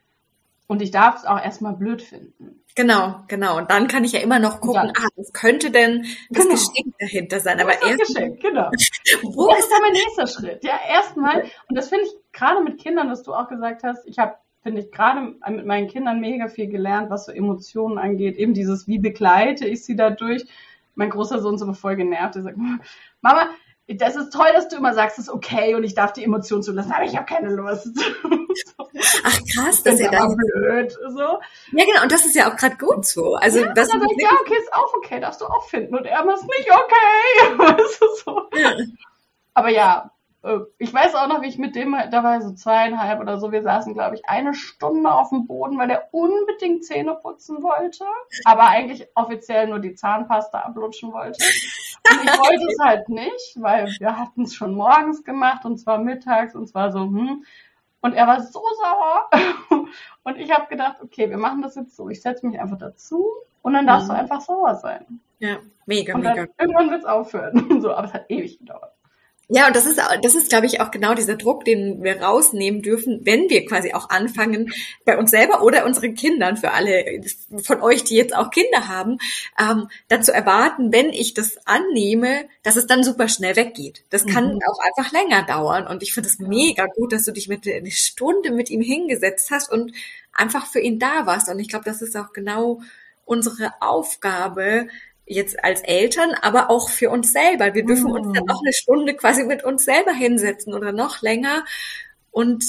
Und 0.68 0.80
ich 0.80 0.90
darf 0.90 1.16
es 1.16 1.25
auch 1.26 1.42
erstmal 1.42 1.75
blöd 1.75 2.00
finden. 2.00 2.62
Genau, 2.75 3.20
genau. 3.28 3.58
Und 3.58 3.70
dann 3.70 3.88
kann 3.88 4.04
ich 4.04 4.12
ja 4.12 4.20
immer 4.20 4.38
noch 4.38 4.61
gucken, 4.61 4.92
ah, 4.96 5.08
was 5.16 5.32
könnte 5.32 5.70
denn 5.70 6.06
das 6.30 6.44
genau. 6.44 6.54
Geschenk 6.54 6.94
dahinter 6.99 7.40
sein? 7.40 7.61
Aber 7.61 7.72
erst 7.72 8.14
Geschenk, 8.14 8.40
genau. 8.40 8.70
Wo 9.22 9.50
ist 9.50 9.70
da 9.70 9.76
mein 9.82 9.92
nächster 9.92 10.26
Schritt? 10.26 10.64
Ja, 10.64 10.78
erstmal, 10.88 11.42
und 11.68 11.76
das 11.76 11.88
finde 11.90 12.04
ich 12.06 12.12
gerade 12.32 12.62
mit 12.62 12.78
Kindern, 12.78 13.11
was 13.11 13.22
du 13.22 13.34
auch 13.34 13.49
gesagt 13.49 13.82
hast, 13.82 14.06
ich 14.06 14.18
habe, 14.18 14.37
finde 14.62 14.80
ich, 14.80 14.90
gerade 14.90 15.34
mit 15.50 15.66
meinen 15.66 15.88
Kindern 15.88 16.20
mega 16.20 16.49
viel 16.49 16.68
gelernt, 16.68 17.11
was 17.11 17.26
so 17.26 17.32
Emotionen 17.32 17.99
angeht. 17.99 18.37
Eben 18.37 18.54
dieses, 18.54 18.88
wie 18.88 18.99
begleite 18.99 19.66
ich 19.66 19.84
sie 19.84 19.96
dadurch. 19.96 20.46
Mein 20.94 21.11
großer 21.11 21.40
Sohn 21.40 21.56
ist 21.56 21.62
aber 21.62 21.75
voll 21.75 21.96
genervt. 21.96 22.37
Er 22.37 22.42
sagt, 22.42 22.56
Mama, 23.20 23.50
das 23.96 24.16
ist 24.16 24.32
toll, 24.32 24.49
dass 24.54 24.68
du 24.68 24.76
immer 24.76 24.94
sagst, 24.94 25.18
es 25.18 25.25
ist 25.26 25.30
okay 25.30 25.75
und 25.75 25.84
ich 25.84 25.94
darf 25.94 26.12
die 26.12 26.25
Emotionen 26.25 26.62
zulassen, 26.62 26.92
aber 26.92 27.04
ich 27.04 27.16
habe 27.16 27.26
keine 27.26 27.50
Lust. 27.50 27.88
Ach 29.25 29.38
krass, 29.54 29.82
das 29.82 29.94
ist 29.94 30.00
ja 30.00 30.11
dann 30.11 30.37
blöd. 30.37 30.92
So. 30.92 31.20
Ja 31.20 31.84
genau, 31.84 32.02
und 32.02 32.12
das 32.12 32.25
ist 32.25 32.37
ja 32.37 32.50
auch 32.50 32.56
gerade 32.56 32.76
gut 32.76 33.04
so. 33.06 33.34
Also 33.34 33.61
ja, 33.61 33.72
das 33.72 33.88
dann 33.88 34.00
sagt, 34.00 34.12
ja, 34.18 34.30
okay, 34.40 34.56
ist 34.58 34.72
auch 34.72 34.94
okay, 34.94 35.20
darfst 35.20 35.40
du 35.40 35.46
auch 35.46 35.66
finden. 35.68 35.96
Und 35.96 36.04
er 36.04 36.25
ist 36.32 36.44
nicht 36.44 36.70
okay. 36.70 37.82
so. 38.25 38.49
Aber 39.54 39.68
ja, 39.68 40.12
ich 40.78 40.92
weiß 40.92 41.14
auch 41.14 41.28
noch, 41.28 41.42
wie 41.42 41.49
ich 41.49 41.58
mit 41.58 41.76
dem, 41.76 41.96
da 42.11 42.25
war 42.25 42.40
so 42.42 42.52
zweieinhalb 42.52 43.20
oder 43.20 43.38
so, 43.38 43.52
wir 43.52 43.62
saßen, 43.62 43.94
glaube 43.94 44.16
ich, 44.16 44.28
eine 44.28 44.54
Stunde 44.54 45.12
auf 45.12 45.28
dem 45.28 45.46
Boden, 45.46 45.78
weil 45.78 45.87
der 45.87 46.08
unbedingt 46.12 46.84
Zähne 46.84 47.14
putzen 47.14 47.62
wollte, 47.62 48.04
aber 48.44 48.64
eigentlich 48.68 49.06
offiziell 49.14 49.68
nur 49.68 49.78
die 49.78 49.94
Zahnpasta 49.94 50.58
ablutschen 50.58 51.12
wollte. 51.12 51.44
Und 52.11 52.25
ich 52.25 52.38
wollte 52.38 52.66
es 52.68 52.78
halt 52.80 53.08
nicht, 53.08 53.56
weil 53.61 53.87
wir 54.00 54.18
hatten 54.18 54.42
es 54.42 54.54
schon 54.54 54.75
morgens 54.75 55.22
gemacht 55.22 55.64
und 55.64 55.78
zwar 55.78 55.99
mittags 55.99 56.56
und 56.56 56.66
zwar 56.66 56.90
so, 56.90 57.00
hm. 57.00 57.44
Und 58.02 58.14
er 58.14 58.26
war 58.26 58.40
so 58.40 58.61
sauer. 58.80 59.30
Und 60.25 60.37
ich 60.37 60.50
habe 60.50 60.66
gedacht, 60.68 60.96
okay, 61.02 61.30
wir 61.30 61.38
machen 61.38 61.62
das 61.62 61.76
jetzt 61.76 61.94
so. 61.94 62.08
Ich 62.08 62.20
setze 62.20 62.46
mich 62.46 62.61
einfach 62.61 62.78
dazu 62.78 63.28
und 63.62 63.72
dann 63.75 63.87
darfst 63.87 64.08
mhm. 64.08 64.14
du 64.14 64.18
einfach 64.18 64.40
sauer 64.40 64.75
sein. 64.76 65.20
Ja, 65.38 65.58
mega, 65.87 66.14
und 66.14 66.22
dann, 66.22 66.37
mega. 66.37 66.52
Irgendwann 66.58 66.90
wird 66.90 67.00
es 67.00 67.06
aufhören. 67.06 67.80
So, 67.82 67.92
aber 67.92 68.06
es 68.06 68.14
hat 68.14 68.26
ewig 68.28 68.58
gedauert. 68.58 68.91
Ja, 69.54 69.66
und 69.66 69.76
das 69.76 69.85
ist, 69.85 70.00
das 70.23 70.35
ist, 70.35 70.49
glaube 70.49 70.64
ich, 70.64 70.80
auch 70.80 70.90
genau 70.90 71.12
dieser 71.12 71.37
Druck, 71.37 71.66
den 71.66 72.02
wir 72.02 72.23
rausnehmen 72.23 72.80
dürfen, 72.80 73.21
wenn 73.25 73.50
wir 73.50 73.66
quasi 73.66 73.92
auch 73.92 74.09
anfangen, 74.09 74.73
bei 75.04 75.18
uns 75.18 75.30
selber 75.30 75.62
oder 75.62 75.85
unseren 75.85 76.14
Kindern, 76.14 76.56
für 76.56 76.73
alle 76.73 77.21
von 77.62 77.82
euch, 77.82 78.02
die 78.02 78.16
jetzt 78.16 78.35
auch 78.35 78.50
Kinder 78.50 78.88
haben, 78.88 79.18
ähm, 79.61 79.88
dann 80.09 80.23
zu 80.23 80.32
erwarten, 80.32 80.90
wenn 80.90 81.11
ich 81.11 81.35
das 81.35 81.59
annehme, 81.66 82.47
dass 82.62 82.76
es 82.76 82.87
dann 82.87 83.04
super 83.04 83.28
schnell 83.28 83.54
weggeht. 83.54 84.04
Das 84.09 84.25
kann 84.25 84.54
mhm. 84.54 84.61
auch 84.66 84.78
einfach 84.87 85.12
länger 85.12 85.42
dauern. 85.42 85.87
Und 85.87 86.02
ich 86.02 86.14
finde 86.14 86.30
es 86.30 86.38
mega 86.38 86.87
gut, 86.87 87.12
dass 87.12 87.26
du 87.26 87.32
dich 87.32 87.49
mit 87.49 87.68
eine 87.68 87.90
Stunde 87.90 88.52
mit 88.52 88.71
ihm 88.71 88.80
hingesetzt 88.80 89.50
hast 89.50 89.71
und 89.71 89.92
einfach 90.32 90.64
für 90.64 90.80
ihn 90.80 90.99
da 90.99 91.26
warst. 91.26 91.50
Und 91.50 91.59
ich 91.59 91.68
glaube, 91.68 91.85
das 91.85 92.00
ist 92.00 92.16
auch 92.16 92.32
genau 92.32 92.80
unsere 93.26 93.75
Aufgabe, 93.80 94.88
jetzt 95.32 95.62
als 95.64 95.80
Eltern, 95.82 96.32
aber 96.40 96.70
auch 96.70 96.88
für 96.88 97.10
uns 97.10 97.32
selber. 97.32 97.74
Wir 97.74 97.84
dürfen 97.84 98.10
uns 98.10 98.32
dann 98.34 98.44
mhm. 98.44 98.50
auch 98.50 98.62
eine 98.62 98.72
Stunde 98.72 99.14
quasi 99.14 99.44
mit 99.44 99.64
uns 99.64 99.84
selber 99.84 100.12
hinsetzen 100.12 100.74
oder 100.74 100.92
noch 100.92 101.22
länger 101.22 101.64
und 102.30 102.64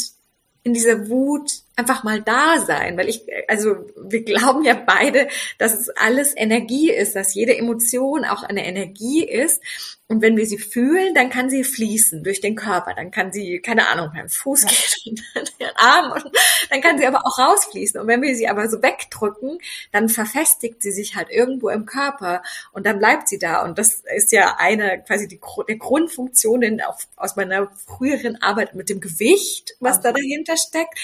in 0.64 0.74
dieser 0.74 1.10
Wut 1.10 1.63
einfach 1.76 2.04
mal 2.04 2.22
da 2.22 2.60
sein, 2.60 2.98
weil 2.98 3.10
ich, 3.10 3.24
also 3.48 3.86
wir 3.98 4.24
glauben 4.24 4.64
ja 4.64 4.76
beide, 4.76 5.28
dass 5.58 5.74
es 5.74 5.90
alles 5.90 6.36
Energie 6.36 6.92
ist, 6.92 7.16
dass 7.16 7.34
jede 7.34 7.58
Emotion 7.58 8.26
auch 8.26 8.44
eine 8.44 8.66
Energie 8.66 9.26
ist. 9.26 9.62
Und 10.08 10.22
wenn 10.22 10.38
wir 10.38 10.46
sie 10.46 10.60
fühlen, 10.60 11.16
dann 11.16 11.32
kann 11.32 11.50
sie 11.50 11.64
fließen 11.64 12.24
durch 12.24 12.42
den 12.42 12.56
Körper. 12.56 12.94
Dann 12.94 13.10
kann 13.10 13.32
sie, 13.32 13.60
keine 13.60 13.88
Ahnung, 13.88 14.12
beim 14.14 14.30
Fuß 14.30 14.64
ja. 14.64 14.70
gehen 14.70 15.24
und 15.36 15.60
den 15.60 15.70
Arm 15.76 16.12
und 16.12 16.32
dann 16.70 16.82
kann 16.82 17.00
sie 17.00 17.08
aber 17.08 17.22
auch 17.26 17.40
rausfließen. 17.40 18.00
Und 18.00 18.08
wenn 18.08 18.22
wir 18.22 18.36
sie 18.36 18.48
aber 18.48 18.70
so 18.70 18.84
wegdrücken, 18.84 19.58
dann 19.92 20.10
verfestigt 20.10 20.84
sie 20.84 20.92
sich 20.92 21.16
halt 21.16 21.30
irgendwo 21.32 21.70
im 21.70 21.88
Körper 21.88 22.44
und 22.74 22.86
dann 22.86 23.00
bleibt 23.00 23.28
sie 23.28 23.40
da. 23.40 23.64
Und 23.64 23.80
das 23.80 24.04
ist 24.16 24.32
ja 24.32 24.58
eine 24.60 25.02
quasi 25.02 25.28
die, 25.28 25.40
der 25.68 25.78
Grundfunktion 25.78 26.82
auch 26.82 27.00
aus 27.16 27.36
meiner 27.36 27.72
früheren 27.88 28.40
Arbeit 28.42 28.76
mit 28.76 28.90
dem 28.90 29.00
Gewicht, 29.00 29.76
was 29.80 30.02
da 30.02 30.12
dahinter 30.12 30.58
steckt 30.58 31.00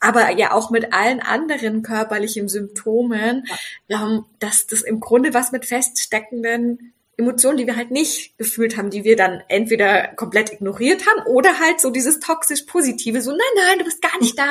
aber 0.00 0.30
ja 0.30 0.52
auch 0.52 0.70
mit 0.70 0.92
allen 0.92 1.20
anderen 1.20 1.82
körperlichen 1.82 2.48
Symptomen, 2.48 3.44
ja. 3.88 4.24
dass 4.38 4.66
das 4.66 4.82
im 4.82 4.98
Grunde 5.00 5.34
was 5.34 5.52
mit 5.52 5.66
feststeckenden 5.66 6.94
Emotionen, 7.20 7.56
die 7.56 7.66
wir 7.66 7.76
halt 7.76 7.90
nicht 7.90 8.36
gefühlt 8.38 8.76
haben, 8.76 8.90
die 8.90 9.04
wir 9.04 9.16
dann 9.16 9.42
entweder 9.48 10.08
komplett 10.08 10.52
ignoriert 10.52 11.04
haben 11.06 11.26
oder 11.26 11.58
halt 11.60 11.80
so 11.80 11.90
dieses 11.90 12.20
toxisch 12.20 12.62
Positive, 12.62 13.20
so 13.20 13.30
nein, 13.30 13.40
nein, 13.56 13.78
du 13.78 13.84
bist 13.84 14.02
gar 14.02 14.18
nicht 14.20 14.38
da. 14.38 14.50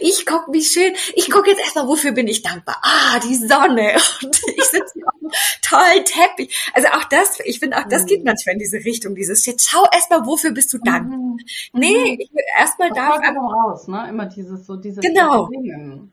Ich 0.00 0.26
guck, 0.26 0.52
wie 0.52 0.62
schön. 0.62 0.94
Ich 1.14 1.30
guck 1.30 1.46
jetzt 1.46 1.60
erstmal, 1.60 1.86
wofür 1.86 2.12
bin 2.12 2.28
ich 2.28 2.42
dankbar? 2.42 2.76
Ah, 2.82 3.18
die 3.20 3.34
Sonne 3.34 3.96
und 4.22 4.40
ich 4.56 4.64
sitze 4.64 5.00
auf 5.06 5.14
einem 5.20 5.30
tollen 5.62 6.04
Teppich. 6.04 6.70
Also 6.74 6.88
auch 6.88 7.04
das, 7.04 7.40
ich 7.44 7.58
finde 7.58 7.78
auch 7.78 7.88
das 7.88 8.06
geht 8.06 8.20
mhm. 8.20 8.26
manchmal 8.26 8.54
in 8.54 8.58
diese 8.58 8.78
Richtung, 8.78 9.14
dieses 9.14 9.44
jetzt 9.46 9.68
schau 9.68 9.84
erstmal, 9.92 10.26
wofür 10.26 10.52
bist 10.52 10.72
du 10.72 10.78
dankbar? 10.78 11.18
Mhm. 11.18 11.38
Nee, 11.72 12.12
mhm. 12.12 12.20
ich 12.20 12.30
will 12.32 12.44
erstmal 12.58 12.90
da 12.90 13.08
raus, 13.10 13.88
ne? 13.88 14.06
Immer 14.08 14.26
dieses 14.26 14.66
so 14.66 14.76
diese 14.76 15.00
genau. 15.00 15.48
Dinge. 15.48 16.08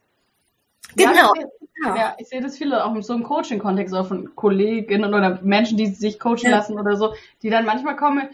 Genau. 0.95 1.33
Ja, 1.35 1.45
ja. 1.83 1.95
ja, 1.95 2.15
ich 2.17 2.27
sehe 2.29 2.41
das 2.41 2.57
viele 2.57 2.85
auch 2.85 3.01
so 3.01 3.13
im 3.13 3.23
Coaching-Kontext, 3.23 3.93
auch 3.93 4.07
von 4.07 4.35
Kolleginnen 4.35 5.13
oder 5.13 5.39
Menschen, 5.41 5.77
die 5.77 5.87
sich 5.87 6.19
coachen 6.19 6.43
ja. 6.43 6.51
lassen 6.51 6.79
oder 6.79 6.95
so, 6.95 7.13
die 7.41 7.49
dann 7.49 7.65
manchmal 7.65 7.95
kommen, 7.95 8.29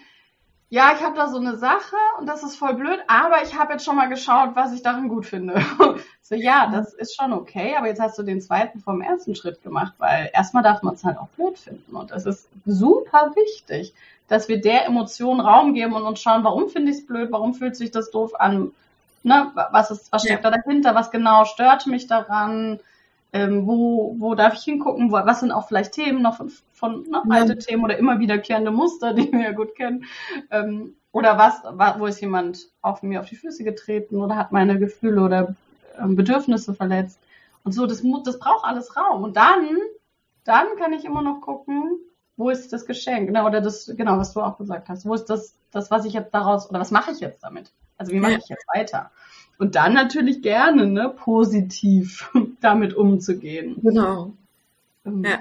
ja, 0.71 0.91
ich 0.95 1.03
habe 1.03 1.15
da 1.15 1.27
so 1.27 1.37
eine 1.37 1.57
Sache 1.57 1.95
und 2.19 2.27
das 2.27 2.43
ist 2.43 2.55
voll 2.55 2.75
blöd, 2.75 2.99
aber 3.07 3.41
ich 3.43 3.57
habe 3.57 3.73
jetzt 3.73 3.83
schon 3.83 3.95
mal 3.95 4.07
geschaut, 4.07 4.51
was 4.53 4.71
ich 4.71 4.83
darin 4.83 5.09
gut 5.09 5.25
finde. 5.25 5.65
so, 6.21 6.35
ja, 6.35 6.69
das 6.71 6.93
ist 6.93 7.15
schon 7.15 7.33
okay, 7.33 7.75
aber 7.75 7.87
jetzt 7.87 7.99
hast 7.99 8.19
du 8.19 8.23
den 8.23 8.39
zweiten 8.39 8.79
vom 8.79 9.01
ersten 9.01 9.33
Schritt 9.35 9.63
gemacht, 9.63 9.93
weil 9.97 10.29
erstmal 10.31 10.61
darf 10.61 10.83
man 10.83 10.93
es 10.93 11.03
halt 11.03 11.17
auch 11.17 11.29
blöd 11.29 11.57
finden 11.57 11.95
und 11.95 12.11
es 12.11 12.27
ist 12.27 12.47
super 12.67 13.31
wichtig, 13.35 13.95
dass 14.27 14.47
wir 14.47 14.61
der 14.61 14.85
Emotion 14.85 15.39
Raum 15.39 15.73
geben 15.73 15.93
und 15.93 16.03
uns 16.03 16.21
schauen, 16.21 16.43
warum 16.43 16.69
finde 16.69 16.91
ich 16.91 16.99
es 16.99 17.05
blöd, 17.07 17.31
warum 17.31 17.55
fühlt 17.55 17.75
sich 17.75 17.89
das 17.89 18.11
doof 18.11 18.39
an, 18.39 18.71
ne, 19.23 19.51
was 19.71 19.91
ist, 19.91 20.11
was 20.11 20.23
steckt 20.23 20.43
ja. 20.43 20.51
da 20.51 20.57
dahinter, 20.57 20.95
was 20.95 21.11
genau 21.11 21.45
stört 21.45 21.87
mich 21.87 22.07
daran, 22.07 22.79
ähm, 23.31 23.67
wo, 23.67 24.15
wo 24.17 24.35
darf 24.35 24.55
ich 24.55 24.63
hingucken, 24.63 25.11
wo, 25.11 25.15
was 25.15 25.39
sind 25.39 25.51
auch 25.51 25.67
vielleicht 25.67 25.93
Themen 25.93 26.21
noch 26.21 26.37
von, 26.37 26.51
von 26.73 27.03
ne, 27.03 27.21
ja. 27.25 27.35
alte 27.35 27.57
Themen 27.57 27.83
oder 27.83 27.97
immer 27.97 28.19
wiederkehrende 28.19 28.71
Muster, 28.71 29.13
die 29.15 29.31
wir 29.31 29.41
ja 29.41 29.51
gut 29.51 29.75
kennen. 29.75 30.05
Ähm, 30.51 30.95
oder 31.11 31.37
was, 31.37 31.63
wo 31.99 32.05
ist 32.05 32.21
jemand 32.21 32.67
auf 32.81 33.01
mir 33.01 33.19
auf 33.19 33.27
die 33.27 33.35
Füße 33.35 33.63
getreten 33.63 34.17
oder 34.17 34.35
hat 34.35 34.51
meine 34.51 34.77
Gefühle 34.77 35.23
oder 35.23 35.55
ähm, 35.99 36.15
Bedürfnisse 36.15 36.73
verletzt. 36.73 37.19
Und 37.63 37.73
so, 37.73 37.85
das, 37.85 38.03
das 38.23 38.39
braucht 38.39 38.65
alles 38.65 38.95
Raum. 38.95 39.23
Und 39.23 39.35
dann, 39.35 39.77
dann 40.43 40.67
kann 40.77 40.93
ich 40.93 41.05
immer 41.05 41.21
noch 41.21 41.41
gucken, 41.41 41.99
wo 42.37 42.49
ist 42.49 42.71
das 42.71 42.85
Geschenk? 42.85 43.31
Ne? 43.31 43.43
Oder 43.43 43.59
das, 43.59 43.91
genau, 43.97 44.17
was 44.17 44.33
du 44.33 44.41
auch 44.41 44.57
gesagt 44.57 44.87
hast. 44.87 45.05
Wo 45.05 45.13
ist 45.13 45.25
das, 45.25 45.55
das, 45.71 45.91
was 45.91 46.05
ich 46.05 46.13
jetzt 46.13 46.33
daraus, 46.33 46.69
oder 46.69 46.79
was 46.79 46.91
mache 46.91 47.11
ich 47.11 47.19
jetzt 47.19 47.43
damit? 47.43 47.71
Also 47.99 48.13
wie 48.13 48.19
mache 48.19 48.39
ich 48.41 48.49
jetzt 48.49 48.65
weiter? 48.73 49.11
Und 49.59 49.75
dann 49.75 49.93
natürlich 49.93 50.41
gerne, 50.41 50.87
ne, 50.87 51.13
positiv 51.15 52.31
damit 52.61 52.95
umzugehen. 52.95 53.75
Genau. 53.83 54.33
Ähm. 55.05 55.23
Ja. 55.23 55.39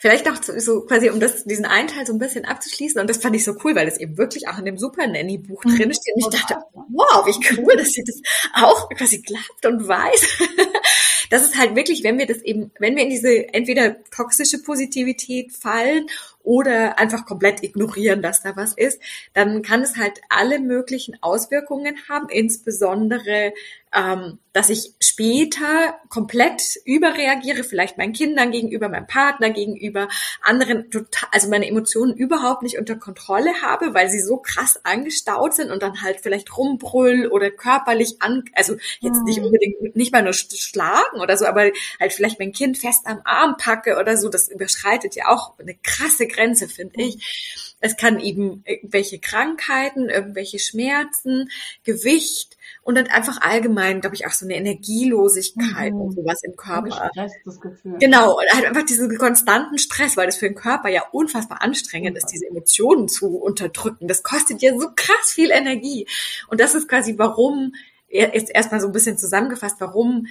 Vielleicht 0.00 0.26
noch 0.26 0.42
so 0.42 0.80
quasi, 0.80 1.08
um 1.08 1.20
das, 1.20 1.44
diesen 1.44 1.64
einen 1.64 1.86
Teil 1.86 2.04
so 2.04 2.12
ein 2.12 2.18
bisschen 2.18 2.44
abzuschließen. 2.44 3.00
Und 3.00 3.08
das 3.08 3.18
fand 3.18 3.36
ich 3.36 3.44
so 3.44 3.54
cool, 3.62 3.76
weil 3.76 3.86
das 3.86 4.00
eben 4.00 4.18
wirklich 4.18 4.48
auch 4.48 4.58
in 4.58 4.64
dem 4.64 4.76
Super 4.76 5.06
Nanny 5.06 5.38
Buch 5.38 5.62
mhm. 5.64 5.76
drin 5.76 5.94
steht. 5.94 6.14
Und 6.16 6.34
ich 6.34 6.40
dachte, 6.40 6.56
wow, 6.72 7.24
wie 7.24 7.60
cool, 7.60 7.76
dass 7.76 7.92
sie 7.92 8.02
das 8.04 8.20
auch 8.54 8.88
quasi 8.88 9.22
klappt 9.22 9.66
und 9.66 9.86
weiß. 9.86 10.38
das 11.30 11.42
ist 11.42 11.58
halt 11.58 11.76
wirklich, 11.76 12.02
wenn 12.02 12.18
wir 12.18 12.26
das 12.26 12.38
eben, 12.38 12.72
wenn 12.80 12.96
wir 12.96 13.04
in 13.04 13.10
diese 13.10 13.54
entweder 13.54 14.02
toxische 14.10 14.60
Positivität 14.62 15.52
fallen 15.52 16.06
oder 16.42 16.98
einfach 16.98 17.26
komplett 17.26 17.62
ignorieren, 17.62 18.22
dass 18.22 18.42
da 18.42 18.56
was 18.56 18.72
ist, 18.72 19.00
dann 19.34 19.62
kann 19.62 19.82
es 19.82 19.96
halt 19.96 20.20
alle 20.28 20.60
möglichen 20.60 21.16
Auswirkungen 21.22 21.96
haben, 22.08 22.28
insbesondere 22.30 23.52
ähm, 23.94 24.38
dass 24.52 24.70
ich 24.70 24.92
später 25.00 25.94
komplett 26.08 26.62
überreagiere, 26.84 27.64
vielleicht 27.64 27.96
meinen 27.96 28.12
Kindern 28.12 28.50
gegenüber, 28.50 28.88
meinem 28.88 29.06
Partner 29.06 29.50
gegenüber, 29.50 30.08
anderen 30.42 30.90
total, 30.90 31.28
also 31.32 31.48
meine 31.48 31.68
Emotionen 31.68 32.14
überhaupt 32.14 32.62
nicht 32.62 32.78
unter 32.78 32.96
Kontrolle 32.96 33.62
habe, 33.62 33.94
weil 33.94 34.10
sie 34.10 34.20
so 34.20 34.38
krass 34.38 34.80
angestaut 34.84 35.54
sind 35.54 35.70
und 35.70 35.82
dann 35.82 36.02
halt 36.02 36.20
vielleicht 36.20 36.56
rumbrüll 36.56 37.28
oder 37.28 37.50
körperlich 37.50 38.20
an, 38.20 38.44
also 38.54 38.76
jetzt 39.00 39.22
nicht 39.22 39.38
hm. 39.38 39.46
unbedingt 39.46 39.96
nicht 39.96 40.12
mal 40.12 40.22
nur 40.22 40.32
schlagen 40.32 41.20
oder 41.20 41.36
so, 41.36 41.46
aber 41.46 41.70
halt 42.00 42.12
vielleicht 42.12 42.38
mein 42.38 42.52
Kind 42.52 42.78
fest 42.78 43.02
am 43.04 43.20
Arm 43.24 43.56
packe 43.58 43.98
oder 43.98 44.16
so, 44.16 44.28
das 44.28 44.48
überschreitet 44.48 45.14
ja 45.14 45.28
auch 45.28 45.58
eine 45.58 45.74
krasse 45.74 46.27
Grenze, 46.28 46.68
finde 46.68 47.02
ich. 47.02 47.76
Es 47.80 47.96
kann 47.96 48.18
eben 48.18 48.64
irgendwelche 48.66 49.18
Krankheiten, 49.20 50.08
irgendwelche 50.08 50.58
Schmerzen, 50.58 51.48
Gewicht 51.84 52.56
und 52.82 52.96
dann 52.96 53.06
einfach 53.06 53.40
allgemein, 53.40 54.00
glaube 54.00 54.16
ich, 54.16 54.26
auch 54.26 54.32
so 54.32 54.46
eine 54.46 54.56
Energielosigkeit 54.56 55.92
mhm. 55.92 56.00
und 56.00 56.12
sowas 56.12 56.42
im 56.42 56.56
Körper. 56.56 57.10
Das 57.14 57.60
Gefühl. 57.60 57.98
Genau, 58.00 58.36
und 58.36 58.46
halt 58.52 58.66
einfach 58.66 58.84
diesen 58.84 59.16
konstanten 59.16 59.78
Stress, 59.78 60.16
weil 60.16 60.26
das 60.26 60.38
für 60.38 60.48
den 60.48 60.56
Körper 60.56 60.88
ja 60.88 61.04
unfassbar 61.12 61.62
anstrengend 61.62 62.16
ist, 62.16 62.26
diese 62.26 62.46
Emotionen 62.46 63.08
zu 63.08 63.36
unterdrücken. 63.36 64.08
Das 64.08 64.22
kostet 64.22 64.60
ja 64.60 64.76
so 64.76 64.88
krass 64.96 65.32
viel 65.32 65.50
Energie. 65.50 66.08
Und 66.48 66.60
das 66.60 66.74
ist 66.74 66.88
quasi, 66.88 67.14
warum, 67.16 67.74
jetzt 68.08 68.50
erstmal 68.52 68.80
so 68.80 68.88
ein 68.88 68.92
bisschen 68.92 69.18
zusammengefasst, 69.18 69.76
warum 69.78 70.26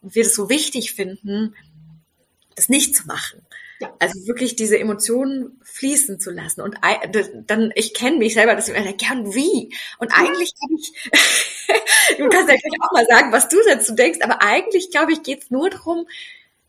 wir 0.00 0.24
das 0.24 0.34
so 0.34 0.48
wichtig 0.48 0.92
finden, 0.92 1.54
das 2.54 2.68
nicht 2.68 2.94
zu 2.94 3.06
machen. 3.06 3.42
Ja. 3.80 3.94
Also 3.98 4.26
wirklich 4.26 4.56
diese 4.56 4.78
Emotionen 4.78 5.58
fließen 5.64 6.20
zu 6.20 6.30
lassen. 6.30 6.60
Und 6.60 6.76
dann, 7.46 7.72
ich 7.74 7.94
kenne 7.94 8.18
mich 8.18 8.34
selber, 8.34 8.54
dass 8.54 8.68
ich 8.68 8.74
mir 8.74 8.82
denke, 8.82 9.06
ja, 9.06 9.12
und 9.12 9.34
wie? 9.34 9.74
Und 9.98 10.12
eigentlich 10.12 10.52
glaube 10.54 10.74
ich, 10.78 12.18
du 12.18 12.28
kannst 12.28 12.50
ja 12.50 12.56
gleich 12.56 12.80
auch 12.82 12.92
mal 12.92 13.06
sagen, 13.06 13.32
was 13.32 13.48
du 13.48 13.56
dazu 13.66 13.94
denkst, 13.94 14.18
aber 14.22 14.42
eigentlich, 14.42 14.90
glaube 14.90 15.12
ich, 15.12 15.22
geht 15.22 15.44
es 15.44 15.50
nur 15.50 15.70
darum, 15.70 16.06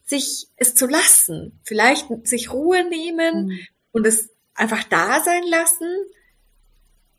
sich 0.06 0.48
es 0.56 0.74
zu 0.74 0.88
lassen. 0.88 1.60
Vielleicht 1.64 2.08
sich 2.24 2.54
Ruhe 2.54 2.88
nehmen 2.88 3.48
mhm. 3.48 3.60
und 3.92 4.08
es 4.08 4.30
einfach 4.54 4.84
da 4.86 5.20
sein 5.20 5.44
lassen. 5.44 5.90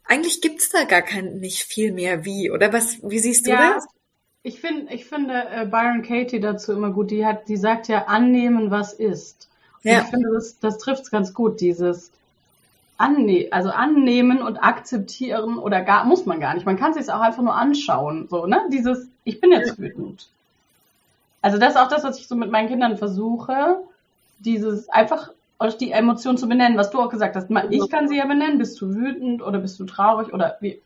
Eigentlich 0.04 0.40
gibt's 0.40 0.70
da 0.70 0.84
gar 0.84 1.02
kein 1.02 1.38
nicht 1.38 1.64
viel 1.64 1.92
mehr 1.92 2.24
wie, 2.24 2.50
oder 2.50 2.72
was? 2.72 2.98
Wie 3.02 3.18
siehst 3.18 3.46
du 3.46 3.50
ja, 3.50 3.74
das? 3.74 3.86
Ich 4.42 4.60
finde, 4.60 4.92
ich 4.92 5.04
finde 5.04 5.34
äh, 5.50 5.66
Byron 5.66 6.02
Katie 6.02 6.40
dazu 6.40 6.72
immer 6.72 6.92
gut. 6.92 7.10
Die 7.10 7.26
hat, 7.26 7.48
die 7.48 7.56
sagt 7.56 7.88
ja 7.88 8.06
annehmen, 8.06 8.70
was 8.70 8.94
ist. 8.94 9.50
Ja. 9.82 10.02
ich 10.02 10.08
finde, 10.08 10.30
das, 10.32 10.58
das 10.58 10.78
trifft's 10.78 11.10
ganz 11.10 11.34
gut. 11.34 11.60
Dieses 11.60 12.10
anne 12.98 13.48
also 13.50 13.70
annehmen 13.70 14.42
und 14.42 14.58
akzeptieren 14.58 15.58
oder 15.58 15.80
gar 15.82 16.04
muss 16.04 16.24
man 16.24 16.40
gar 16.40 16.54
nicht. 16.54 16.66
Man 16.66 16.76
kann 16.76 16.94
sich 16.94 17.10
auch 17.10 17.20
einfach 17.20 17.42
nur 17.42 17.54
anschauen. 17.54 18.28
So 18.30 18.46
ne, 18.46 18.60
dieses 18.72 19.08
ich 19.24 19.40
bin 19.40 19.50
jetzt 19.50 19.78
wütend. 19.78 20.28
Also 21.40 21.58
das 21.58 21.74
ist 21.74 21.80
auch 21.80 21.88
das, 21.88 22.04
was 22.04 22.18
ich 22.18 22.28
so 22.28 22.36
mit 22.36 22.50
meinen 22.50 22.68
Kindern 22.68 22.96
versuche. 22.96 23.78
Dieses 24.38 24.88
einfach 24.88 25.30
die 25.80 25.92
Emotion 25.92 26.36
zu 26.36 26.48
benennen, 26.48 26.76
was 26.76 26.90
du 26.90 27.00
auch 27.00 27.08
gesagt 27.08 27.36
hast. 27.36 27.48
Ich 27.70 27.88
kann 27.88 28.08
sie 28.08 28.16
ja 28.16 28.26
benennen. 28.26 28.58
Bist 28.58 28.80
du 28.80 28.94
wütend 28.94 29.42
oder 29.42 29.58
bist 29.58 29.78
du 29.78 29.84
traurig 29.84 30.32
oder 30.32 30.56
wie? 30.60 30.80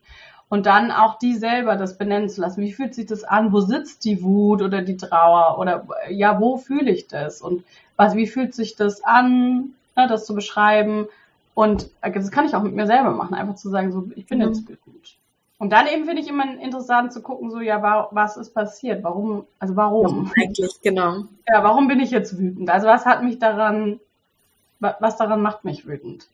Und 0.49 0.65
dann 0.65 0.91
auch 0.91 1.19
die 1.19 1.35
selber 1.35 1.75
das 1.75 1.97
benennen 1.97 2.29
zu 2.29 2.39
lassen. 2.39 2.61
Wie 2.61 2.71
fühlt 2.71 2.95
sich 2.95 3.05
das 3.05 3.23
an? 3.25 3.51
Wo 3.51 3.59
sitzt 3.59 4.05
die 4.05 4.23
Wut 4.23 4.61
oder 4.61 4.81
die 4.81 4.95
Trauer? 4.95 5.59
Oder 5.59 5.85
ja, 6.09 6.39
wo 6.39 6.57
fühle 6.57 6.91
ich 6.91 7.07
das? 7.07 7.41
Und 7.41 7.65
was, 7.97 8.15
wie 8.15 8.27
fühlt 8.27 8.55
sich 8.55 8.75
das 8.75 9.03
an, 9.03 9.73
ne, 9.95 10.07
das 10.07 10.25
zu 10.25 10.33
beschreiben? 10.33 11.07
Und 11.53 11.89
das 12.01 12.31
kann 12.31 12.45
ich 12.45 12.55
auch 12.55 12.63
mit 12.63 12.75
mir 12.75 12.87
selber 12.87 13.11
machen, 13.11 13.33
einfach 13.33 13.55
zu 13.55 13.69
sagen, 13.69 13.91
so, 13.91 14.09
ich 14.15 14.25
bin 14.25 14.37
mhm. 14.37 14.45
jetzt 14.45 14.69
wütend. 14.69 15.17
Und 15.59 15.71
dann 15.71 15.87
eben 15.87 16.05
finde 16.05 16.21
ich 16.21 16.29
immer 16.29 16.45
interessant 16.61 17.11
zu 17.11 17.21
gucken, 17.21 17.49
so, 17.49 17.59
ja, 17.59 18.07
was 18.11 18.37
ist 18.37 18.53
passiert? 18.53 19.03
Warum, 19.03 19.47
also 19.57 19.75
warum? 19.75 20.31
Ja, 20.35 20.43
eigentlich, 20.43 20.79
genau. 20.83 21.23
Ja, 21.47 21.63
warum 21.63 21.87
bin 21.87 21.99
ich 21.99 22.11
jetzt 22.11 22.37
wütend? 22.37 22.69
Also 22.69 22.87
was 22.87 23.05
hat 23.05 23.23
mich 23.23 23.39
daran, 23.39 23.99
was 24.79 25.17
daran 25.17 25.41
macht 25.41 25.65
mich 25.65 25.87
wütend? 25.87 26.27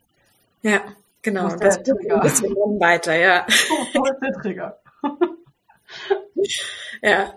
Ja. 0.61 0.81
Genau, 1.23 1.47
das, 1.55 1.81
das 1.81 1.87
ist 1.87 1.89
ein 1.89 2.21
bisschen 2.21 2.79
weiter, 2.79 3.15
ja. 3.15 3.47
Wo 3.93 4.05
ist 4.05 4.19
der 4.21 4.33
Trigger? 4.33 4.79
ja. 7.01 7.33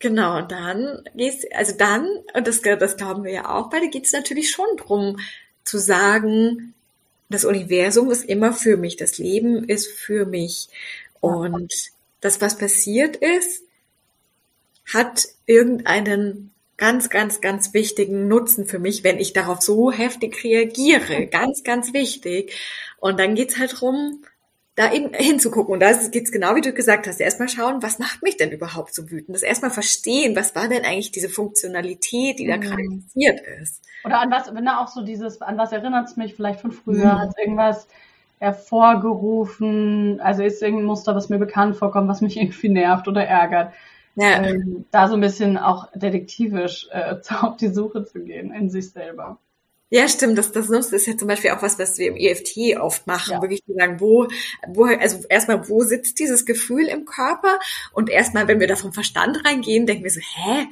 Genau, 0.00 0.38
und 0.38 0.52
dann 0.52 1.04
geht's, 1.14 1.46
also 1.52 1.74
dann, 1.78 2.06
und 2.34 2.46
das, 2.46 2.60
das 2.62 2.96
glauben 2.96 3.24
wir 3.24 3.32
ja 3.32 3.48
auch 3.48 3.70
beide, 3.70 3.88
geht's 3.88 4.12
natürlich 4.12 4.50
schon 4.50 4.66
drum 4.76 5.18
zu 5.62 5.78
sagen, 5.78 6.74
das 7.30 7.44
Universum 7.44 8.10
ist 8.10 8.24
immer 8.24 8.52
für 8.52 8.76
mich, 8.76 8.96
das 8.96 9.18
Leben 9.18 9.64
ist 9.64 9.86
für 9.86 10.26
mich. 10.26 10.68
Und 11.20 11.72
das, 12.20 12.40
was 12.40 12.58
passiert 12.58 13.16
ist, 13.16 13.62
hat 14.92 15.26
irgendeinen 15.46 16.52
ganz, 16.76 17.10
ganz, 17.10 17.40
ganz 17.40 17.72
wichtigen 17.74 18.28
Nutzen 18.28 18.66
für 18.66 18.78
mich, 18.78 19.04
wenn 19.04 19.18
ich 19.18 19.32
darauf 19.32 19.60
so 19.60 19.92
heftig 19.92 20.42
reagiere. 20.42 21.26
Ganz, 21.30 21.62
ganz 21.62 21.92
wichtig. 21.92 22.54
Und 22.98 23.20
dann 23.20 23.34
geht's 23.34 23.58
halt 23.58 23.80
drum, 23.80 24.22
da 24.76 24.92
eben 24.92 25.14
hinzugucken. 25.14 25.74
Und 25.74 25.80
da 25.80 25.92
geht's 25.92 26.32
genau 26.32 26.56
wie 26.56 26.60
du 26.60 26.72
gesagt 26.72 27.06
hast. 27.06 27.20
Erstmal 27.20 27.48
schauen, 27.48 27.82
was 27.82 27.98
macht 27.98 28.22
mich 28.22 28.36
denn 28.36 28.50
überhaupt 28.50 28.94
so 28.94 29.10
wütend? 29.10 29.36
Das 29.36 29.42
erstmal 29.42 29.70
verstehen, 29.70 30.34
was 30.34 30.54
war 30.56 30.68
denn 30.68 30.84
eigentlich 30.84 31.12
diese 31.12 31.28
Funktionalität, 31.28 32.38
die 32.38 32.46
da 32.46 32.56
mhm. 32.56 32.60
gerade 32.60 32.82
passiert 32.82 33.40
ist. 33.62 33.82
Oder 34.04 34.20
an 34.20 34.30
was, 34.30 34.52
wenn 34.52 34.64
da 34.64 34.82
auch 34.82 34.88
so 34.88 35.02
dieses, 35.02 35.40
an 35.40 35.56
was 35.56 35.72
erinnert 35.72 36.08
es 36.08 36.16
mich 36.16 36.34
vielleicht 36.34 36.60
von 36.60 36.72
früher? 36.72 37.14
Mhm. 37.14 37.18
Hat 37.20 37.38
irgendwas 37.38 37.86
hervorgerufen? 38.40 40.20
Also 40.20 40.42
ist 40.42 40.60
irgendein 40.60 40.86
Muster, 40.86 41.14
was 41.14 41.28
mir 41.28 41.38
bekannt 41.38 41.76
vorkommt, 41.76 42.08
was 42.08 42.20
mich 42.20 42.36
irgendwie 42.40 42.68
nervt 42.68 43.06
oder 43.06 43.24
ärgert? 43.24 43.72
Ja. 44.16 44.42
ähm, 44.42 44.86
da 44.90 45.08
so 45.08 45.14
ein 45.14 45.20
bisschen 45.20 45.56
auch 45.56 45.90
detektivisch 45.94 46.88
äh, 46.90 47.16
auf 47.40 47.56
die 47.56 47.68
Suche 47.68 48.04
zu 48.04 48.20
gehen 48.20 48.52
in 48.52 48.70
sich 48.70 48.90
selber. 48.90 49.38
Ja, 49.94 50.08
stimmt. 50.08 50.36
Das, 50.36 50.50
das 50.50 50.68
ist 50.68 51.06
ja 51.06 51.16
zum 51.16 51.28
Beispiel 51.28 51.50
auch 51.50 51.62
was, 51.62 51.78
was 51.78 51.98
wir 51.98 52.08
im 52.08 52.16
EFT 52.16 52.76
oft 52.80 53.06
machen. 53.06 53.34
Ja. 53.34 53.40
Wirklich 53.40 53.64
zu 53.64 53.74
sagen, 53.74 54.00
wo, 54.00 54.26
wo, 54.66 54.86
also 54.86 55.20
erstmal, 55.28 55.68
wo 55.68 55.82
sitzt 55.84 56.18
dieses 56.18 56.44
Gefühl 56.44 56.88
im 56.88 57.04
Körper? 57.04 57.60
Und 57.92 58.10
erstmal, 58.10 58.48
wenn 58.48 58.58
wir 58.58 58.66
da 58.66 58.74
vom 58.74 58.92
Verstand 58.92 59.44
reingehen, 59.46 59.86
denken 59.86 60.02
wir 60.02 60.10
so, 60.10 60.18
hä? 60.18 60.66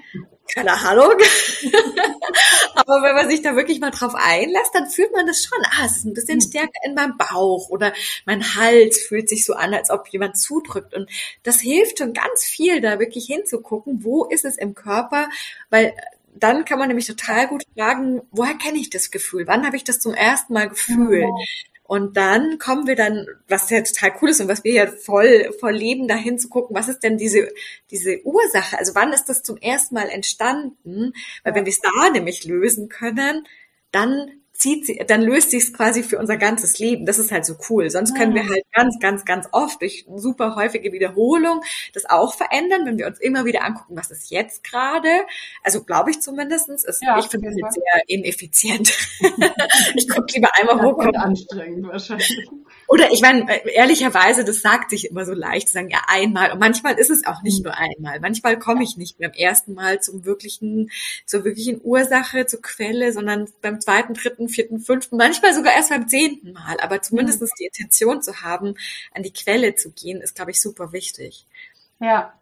Keine 0.53 0.73
Ahnung. 0.73 1.12
Aber 2.75 3.03
wenn 3.05 3.14
man 3.14 3.31
sich 3.31 3.42
da 3.42 3.55
wirklich 3.55 3.79
mal 3.79 3.92
drauf 3.92 4.14
einlässt, 4.16 4.75
dann 4.75 4.90
fühlt 4.90 5.12
man 5.12 5.25
das 5.25 5.44
schon. 5.44 5.59
Ah, 5.66 5.87
es 5.87 5.99
ist 5.99 6.05
ein 6.05 6.14
bisschen 6.14 6.40
hm. 6.40 6.49
stärker 6.49 6.81
in 6.85 6.94
meinem 6.94 7.16
Bauch 7.16 7.68
oder 7.70 7.92
mein 8.27 8.57
Hals 8.57 8.99
fühlt 8.99 9.29
sich 9.29 9.44
so 9.44 9.55
an, 9.55 9.73
als 9.73 9.90
ob 9.90 10.09
jemand 10.09 10.37
zudrückt. 10.37 10.94
Und 10.94 11.09
das 11.44 11.61
hilft 11.61 11.99
schon 11.99 12.12
ganz 12.12 12.42
viel, 12.42 12.81
da 12.81 12.99
wirklich 12.99 13.27
hinzugucken, 13.27 14.03
wo 14.03 14.25
ist 14.25 14.44
es 14.44 14.59
im 14.59 14.75
Körper, 14.75 15.29
weil 15.70 15.94
dann 16.35 16.64
kann 16.64 16.79
man 16.79 16.88
nämlich 16.88 17.07
total 17.07 17.47
gut 17.49 17.62
fragen, 17.77 18.23
woher 18.31 18.55
kenne 18.55 18.79
ich 18.79 18.90
das 18.90 19.11
Gefühl? 19.11 19.47
Wann 19.47 19.66
habe 19.66 19.77
ich 19.77 19.85
das 19.85 20.01
zum 20.01 20.14
ersten 20.14 20.53
Mal 20.53 20.68
gefühlt? 20.68 21.29
Und 21.85 22.16
dann 22.16 22.59
kommen 22.59 22.87
wir 22.87 22.97
dann, 22.97 23.27
was 23.49 23.68
ja 23.68 23.83
total 23.83 24.12
cool 24.23 24.31
ist 24.31 24.40
und 24.40 24.49
was 24.49 24.64
wir 24.64 24.73
ja 24.73 24.87
voll, 24.87 25.53
voll 25.61 25.73
leben, 25.73 26.09
dahin 26.09 26.38
zu 26.38 26.49
gucken, 26.49 26.75
was 26.75 26.88
ist 26.88 27.01
denn 27.01 27.18
diese, 27.18 27.51
diese 27.90 28.25
Ursache? 28.25 28.79
Also 28.79 28.95
wann 28.95 29.12
ist 29.12 29.27
das 29.27 29.42
zum 29.42 29.59
ersten 29.59 29.97
Mal 29.97 30.09
entstanden? 30.09 31.12
Weil 31.45 31.55
wenn 31.55 31.66
wir 31.66 31.73
es 31.73 31.81
da 31.81 32.11
nämlich 32.11 32.45
lösen 32.45 32.88
können, 32.88 33.47
dann 33.90 34.31
zieht 34.62 35.11
dann 35.11 35.22
löst 35.22 35.51
sich 35.51 35.64
es 35.64 35.72
quasi 35.72 36.03
für 36.03 36.18
unser 36.18 36.37
ganzes 36.37 36.79
Leben. 36.79 37.05
Das 37.05 37.18
ist 37.18 37.33
halt 37.33 37.44
so 37.44 37.55
cool. 37.68 37.90
Sonst 37.90 38.14
können 38.14 38.35
wir 38.35 38.48
halt 38.48 38.62
ganz, 38.72 38.98
ganz, 39.01 39.25
ganz 39.25 39.48
oft 39.51 39.81
durch 39.81 40.07
super 40.14 40.55
häufige 40.55 40.92
Wiederholung 40.92 41.62
das 41.92 42.09
auch 42.09 42.35
verändern, 42.35 42.87
wenn 42.87 42.98
wir 42.98 43.07
uns 43.07 43.18
immer 43.18 43.44
wieder 43.44 43.64
angucken, 43.64 43.96
was 43.96 44.11
ist 44.11 44.31
jetzt 44.31 44.62
gerade. 44.62 45.09
Also 45.62 45.83
glaube 45.83 46.11
ich 46.11 46.20
zumindestens. 46.20 46.85
Ist, 46.85 47.03
ja, 47.03 47.18
ich 47.18 47.27
finde 47.27 47.48
das 47.48 47.57
jetzt 47.57 47.75
sehr 47.75 48.03
ineffizient. 48.07 48.92
ich 49.94 50.09
gucke 50.09 50.33
lieber 50.35 50.51
einmal 50.55 50.81
hoch. 50.83 50.96
Und 50.98 51.16
anstrengend 51.16 51.88
wahrscheinlich. 51.88 52.48
Oder 52.88 53.11
ich 53.11 53.22
meine, 53.22 53.46
ehrlicherweise, 53.75 54.44
das 54.44 54.61
sagt 54.61 54.90
sich 54.90 55.11
immer 55.11 55.25
so 55.25 55.33
leicht, 55.33 55.68
zu 55.68 55.75
sagen, 55.75 55.90
ja, 55.90 56.03
einmal. 56.09 56.53
Und 56.53 56.59
manchmal 56.59 56.98
ist 56.98 57.11
es 57.11 57.27
auch 57.27 57.42
nicht 57.42 57.59
mhm. 57.59 57.64
nur 57.64 57.79
einmal. 57.79 58.20
Manchmal 58.20 58.59
komme 58.59 58.85
ich 58.85 58.96
nicht 58.96 59.18
beim 59.18 59.33
ersten 59.33 59.75
Mal 59.75 60.01
zum 60.01 60.25
wirklichen, 60.25 60.90
zur 61.27 61.44
wirklichen 61.44 61.81
Ursache, 61.83 62.46
zur 62.46 62.62
Quelle, 62.62 63.12
sondern 63.12 63.48
beim 63.62 63.81
zweiten, 63.81 64.14
dritten, 64.14 64.48
vierten, 64.53 64.79
fünften, 64.79 65.17
manchmal 65.17 65.55
sogar 65.55 65.75
erst 65.75 65.91
beim 65.91 66.07
zehnten 66.07 66.53
Mal. 66.53 66.77
Aber 66.83 67.03
zumindest 67.03 67.43
mhm. 67.43 67.49
die 67.59 67.67
Intention 67.67 68.23
zu 68.23 68.43
haben, 68.43 68.75
an 69.15 69.23
die 69.23 69.33
Quelle 69.33 69.75
zu 69.75 69.91
gehen, 69.91 70.21
ist, 70.21 70.37
glaube 70.37 70.53
ich, 70.53 70.61
super 70.61 70.93
wichtig. 70.93 71.47
Ja. 72.01 72.33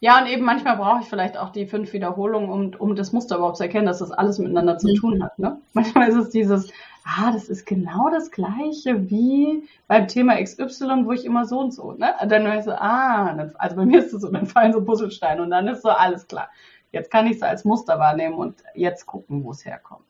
Ja, 0.00 0.20
und 0.20 0.26
eben 0.26 0.44
manchmal 0.44 0.76
brauche 0.76 1.00
ich 1.00 1.08
vielleicht 1.08 1.38
auch 1.38 1.50
die 1.50 1.66
fünf 1.66 1.94
Wiederholungen, 1.94 2.50
um, 2.50 2.74
um 2.78 2.94
das 2.94 3.12
Muster 3.12 3.36
überhaupt 3.36 3.56
zu 3.56 3.62
erkennen, 3.62 3.86
dass 3.86 4.00
das 4.00 4.10
alles 4.10 4.38
miteinander 4.38 4.76
zu 4.76 4.88
mhm. 4.88 4.96
tun 4.96 5.24
hat. 5.24 5.38
Ne? 5.38 5.58
Manchmal 5.72 6.08
ist 6.08 6.16
es 6.16 6.28
dieses, 6.28 6.70
ah, 7.04 7.32
das 7.32 7.48
ist 7.48 7.66
genau 7.66 8.10
das 8.10 8.30
Gleiche 8.30 9.10
wie 9.10 9.68
beim 9.86 10.08
Thema 10.08 10.42
XY, 10.42 11.04
wo 11.04 11.12
ich 11.12 11.24
immer 11.24 11.46
so 11.46 11.60
und 11.60 11.72
so, 11.72 11.92
ne? 11.92 12.14
Und 12.20 12.30
dann 12.30 12.58
ich 12.58 12.64
so, 12.64 12.72
ah, 12.72 13.50
also 13.56 13.76
bei 13.76 13.84
mir 13.84 14.00
ist 14.00 14.12
es 14.12 14.22
so, 14.22 14.30
dann 14.30 14.46
fallen 14.46 14.72
so 14.72 14.84
Puzzlesteine 14.84 15.42
und 15.42 15.50
dann 15.50 15.68
ist 15.68 15.82
so 15.82 15.90
alles 15.90 16.26
klar. 16.26 16.48
Jetzt 16.92 17.10
kann 17.10 17.26
ich 17.26 17.36
es 17.36 17.42
als 17.42 17.64
Muster 17.64 17.98
wahrnehmen 17.98 18.34
und 18.34 18.62
jetzt 18.74 19.06
gucken, 19.06 19.44
wo 19.44 19.50
es 19.50 19.64
herkommt. 19.64 20.04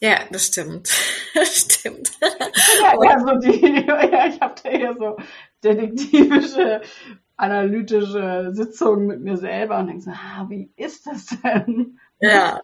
Ja, 0.00 0.20
das 0.30 0.46
stimmt. 0.46 0.90
Das 1.32 1.60
stimmt. 1.60 2.10
Ja, 2.20 3.04
ja, 3.04 3.20
so 3.20 3.36
die, 3.36 3.84
ja 3.86 4.26
ich 4.26 4.40
habe 4.40 4.54
da 4.60 4.68
hier 4.68 4.96
so 4.98 5.16
detektivische, 5.62 6.80
analytische 7.36 8.50
Sitzungen 8.52 9.06
mit 9.06 9.20
mir 9.20 9.36
selber 9.36 9.78
und 9.78 9.86
denke 9.86 10.02
so, 10.02 10.10
ah, 10.10 10.46
wie 10.48 10.72
ist 10.76 11.06
das 11.06 11.26
denn? 11.42 11.98
Ja. 12.22 12.60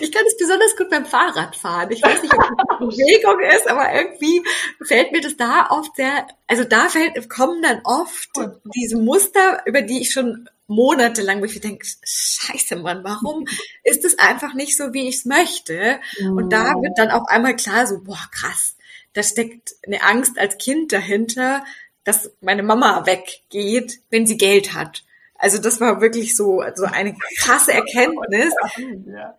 Ich 0.00 0.12
kann 0.12 0.24
es 0.26 0.36
besonders 0.36 0.76
gut 0.76 0.90
beim 0.90 1.06
Fahrradfahren. 1.06 1.90
Ich 1.90 2.02
weiß 2.02 2.20
nicht, 2.20 2.34
ob 2.34 2.40
das 2.40 2.78
Bewegung 2.78 3.40
ist, 3.40 3.70
aber 3.70 3.94
irgendwie 3.94 4.42
fällt 4.84 5.12
mir 5.12 5.22
das 5.22 5.36
da 5.38 5.68
oft 5.70 5.96
sehr, 5.96 6.26
also 6.48 6.64
da 6.64 6.88
fällt, 6.88 7.30
kommen 7.30 7.62
dann 7.62 7.80
oft 7.84 8.28
diese 8.74 8.98
Muster, 8.98 9.62
über 9.64 9.80
die 9.80 10.02
ich 10.02 10.10
schon 10.10 10.48
monatelang, 10.70 11.40
wo 11.40 11.44
ich 11.44 11.60
denke, 11.60 11.86
scheiße 12.02 12.76
Mann, 12.76 13.04
warum 13.04 13.44
ist 13.84 14.04
es 14.04 14.18
einfach 14.18 14.54
nicht 14.54 14.76
so, 14.76 14.92
wie 14.94 15.08
ich 15.08 15.16
es 15.16 15.24
möchte? 15.26 16.00
Und 16.20 16.52
da 16.52 16.74
wird 16.74 16.96
dann 16.96 17.10
auf 17.10 17.28
einmal 17.28 17.56
klar 17.56 17.86
so, 17.86 18.00
boah, 18.02 18.28
krass, 18.32 18.76
da 19.12 19.22
steckt 19.22 19.74
eine 19.86 20.02
Angst 20.02 20.38
als 20.38 20.56
Kind 20.58 20.92
dahinter, 20.92 21.64
dass 22.04 22.30
meine 22.40 22.62
Mama 22.62 23.04
weggeht, 23.06 24.00
wenn 24.08 24.26
sie 24.26 24.38
Geld 24.38 24.72
hat. 24.72 25.04
Also 25.34 25.56
das 25.56 25.80
war 25.80 26.02
wirklich 26.02 26.36
so, 26.36 26.62
so 26.74 26.84
eine 26.84 27.16
krasse 27.38 27.72
Erkenntnis. 27.72 28.54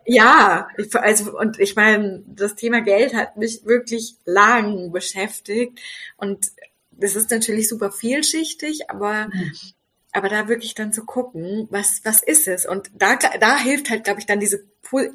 Ja, 0.06 0.68
ich, 0.78 0.94
also 0.96 1.38
und 1.38 1.60
ich 1.60 1.76
meine, 1.76 2.24
das 2.28 2.56
Thema 2.56 2.82
Geld 2.82 3.14
hat 3.14 3.38
mich 3.38 3.66
wirklich 3.66 4.16
lang 4.26 4.92
beschäftigt 4.92 5.80
und 6.18 6.48
das 6.92 7.16
ist 7.16 7.32
natürlich 7.32 7.70
super 7.70 7.92
vielschichtig, 7.92 8.90
aber 8.90 9.30
aber 10.14 10.30
da 10.30 10.48
wirklich 10.48 10.76
dann 10.76 10.94
zu 10.94 11.06
gucken, 11.06 11.68
was 11.70 12.02
was 12.04 12.22
ist 12.22 12.48
es 12.48 12.66
und 12.66 12.92
da 12.94 13.16
da 13.16 13.58
hilft 13.58 13.90
halt, 13.90 14.04
glaube 14.04 14.20
ich, 14.20 14.26
dann 14.26 14.40
diese 14.40 14.64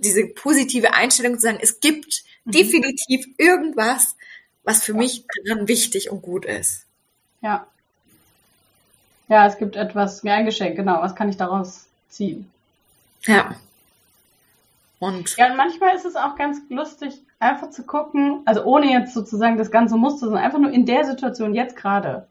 diese 0.00 0.26
positive 0.28 0.94
Einstellung 0.94 1.35
zu 1.35 1.42
sagen, 1.42 1.59
es 1.61 1.80
gibt 1.80 2.22
mhm. 2.44 2.52
definitiv 2.52 3.26
irgendwas, 3.37 4.16
was 4.64 4.82
für 4.82 4.92
ja. 4.92 4.98
mich 4.98 5.24
dran 5.46 5.68
wichtig 5.68 6.11
und 6.11 6.22
gut 6.22 6.44
ist. 6.46 6.87
Ja, 7.42 7.66
ja, 9.28 9.46
es 9.46 9.59
gibt 9.59 9.76
etwas, 9.76 10.22
ja, 10.22 10.35
ein 10.35 10.46
Geschenk, 10.46 10.76
genau. 10.76 11.00
Was 11.00 11.14
kann 11.14 11.28
ich 11.28 11.37
daraus 11.37 11.87
ziehen? 12.09 12.50
Ja. 13.22 13.56
Und? 14.98 15.37
Ja, 15.37 15.50
und 15.50 15.56
manchmal 15.56 15.94
ist 15.94 16.04
es 16.04 16.16
auch 16.16 16.37
ganz 16.37 16.59
lustig, 16.68 17.20
einfach 17.38 17.70
zu 17.70 17.82
gucken, 17.82 18.42
also 18.46 18.64
ohne 18.64 18.90
jetzt 18.90 19.14
sozusagen 19.14 19.59
das 19.59 19.70
ganze 19.70 19.96
Muster, 19.96 20.26
sondern 20.26 20.44
einfach 20.44 20.59
nur 20.59 20.70
in 20.70 20.87
der 20.87 21.04
Situation 21.04 21.54
jetzt 21.54 21.76
gerade. 21.76 22.28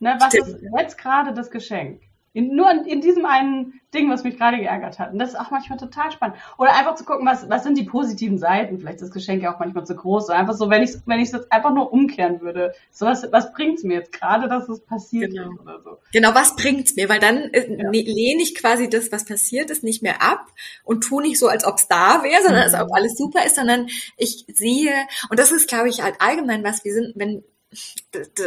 Ne, 0.00 0.16
was 0.18 0.28
Stimmt. 0.28 0.48
ist 0.48 0.62
jetzt 0.76 0.98
gerade 0.98 1.32
das 1.32 1.50
Geschenk? 1.50 2.02
In, 2.36 2.56
nur 2.56 2.68
in, 2.68 2.84
in, 2.84 3.00
diesem 3.00 3.26
einen 3.26 3.80
Ding, 3.94 4.10
was 4.10 4.24
mich 4.24 4.36
gerade 4.36 4.56
geärgert 4.56 4.98
hat. 4.98 5.12
Und 5.12 5.20
das 5.20 5.30
ist 5.30 5.36
auch 5.36 5.52
manchmal 5.52 5.78
total 5.78 6.10
spannend. 6.10 6.36
Oder 6.58 6.76
einfach 6.76 6.96
zu 6.96 7.04
gucken, 7.04 7.24
was, 7.24 7.48
was 7.48 7.62
sind 7.62 7.78
die 7.78 7.84
positiven 7.84 8.38
Seiten. 8.38 8.80
Vielleicht 8.80 8.96
ist 8.96 9.02
das 9.02 9.10
Geschenk 9.12 9.40
ja 9.40 9.54
auch 9.54 9.60
manchmal 9.60 9.86
zu 9.86 9.94
groß. 9.94 10.24
Oder 10.24 10.38
einfach 10.38 10.54
so, 10.54 10.68
wenn 10.68 10.82
ich 10.82 10.90
wenn 11.06 11.20
ich 11.20 11.28
es 11.28 11.32
jetzt 11.32 11.52
einfach 11.52 11.72
nur 11.72 11.92
umkehren 11.92 12.40
würde. 12.40 12.74
So 12.90 13.06
was, 13.06 13.30
was 13.30 13.52
bringt's 13.52 13.84
mir 13.84 13.94
jetzt 13.94 14.10
gerade, 14.10 14.48
dass 14.48 14.68
es 14.68 14.80
passiert 14.80 15.30
genau. 15.30 15.52
ist 15.52 15.60
oder 15.60 15.80
so. 15.80 15.98
Genau, 16.12 16.34
was 16.34 16.56
bringt's 16.56 16.96
mir? 16.96 17.08
Weil 17.08 17.20
dann 17.20 17.36
äh, 17.52 17.70
ja. 17.70 17.88
Ne, 17.88 18.02
lehne 18.02 18.42
ich 18.42 18.56
quasi 18.56 18.90
das, 18.90 19.12
was 19.12 19.24
passiert 19.24 19.70
ist, 19.70 19.84
nicht 19.84 20.02
mehr 20.02 20.20
ab 20.20 20.44
und 20.82 21.02
tu 21.04 21.20
nicht 21.20 21.38
so, 21.38 21.46
als 21.46 21.64
ob's 21.64 21.86
da 21.86 22.24
wäre, 22.24 22.42
sondern 22.42 22.68
mhm. 22.68 22.74
als 22.74 22.82
ob 22.82 22.92
alles 22.92 23.16
super 23.16 23.46
ist, 23.46 23.54
sondern 23.54 23.86
ich 24.16 24.44
sehe, 24.52 24.92
und 25.30 25.38
das 25.38 25.52
ist, 25.52 25.68
glaube 25.68 25.88
ich, 25.88 26.02
halt 26.02 26.16
allgemein 26.18 26.64
was, 26.64 26.84
wir 26.84 26.94
sind, 26.94 27.12
wenn 27.14 27.44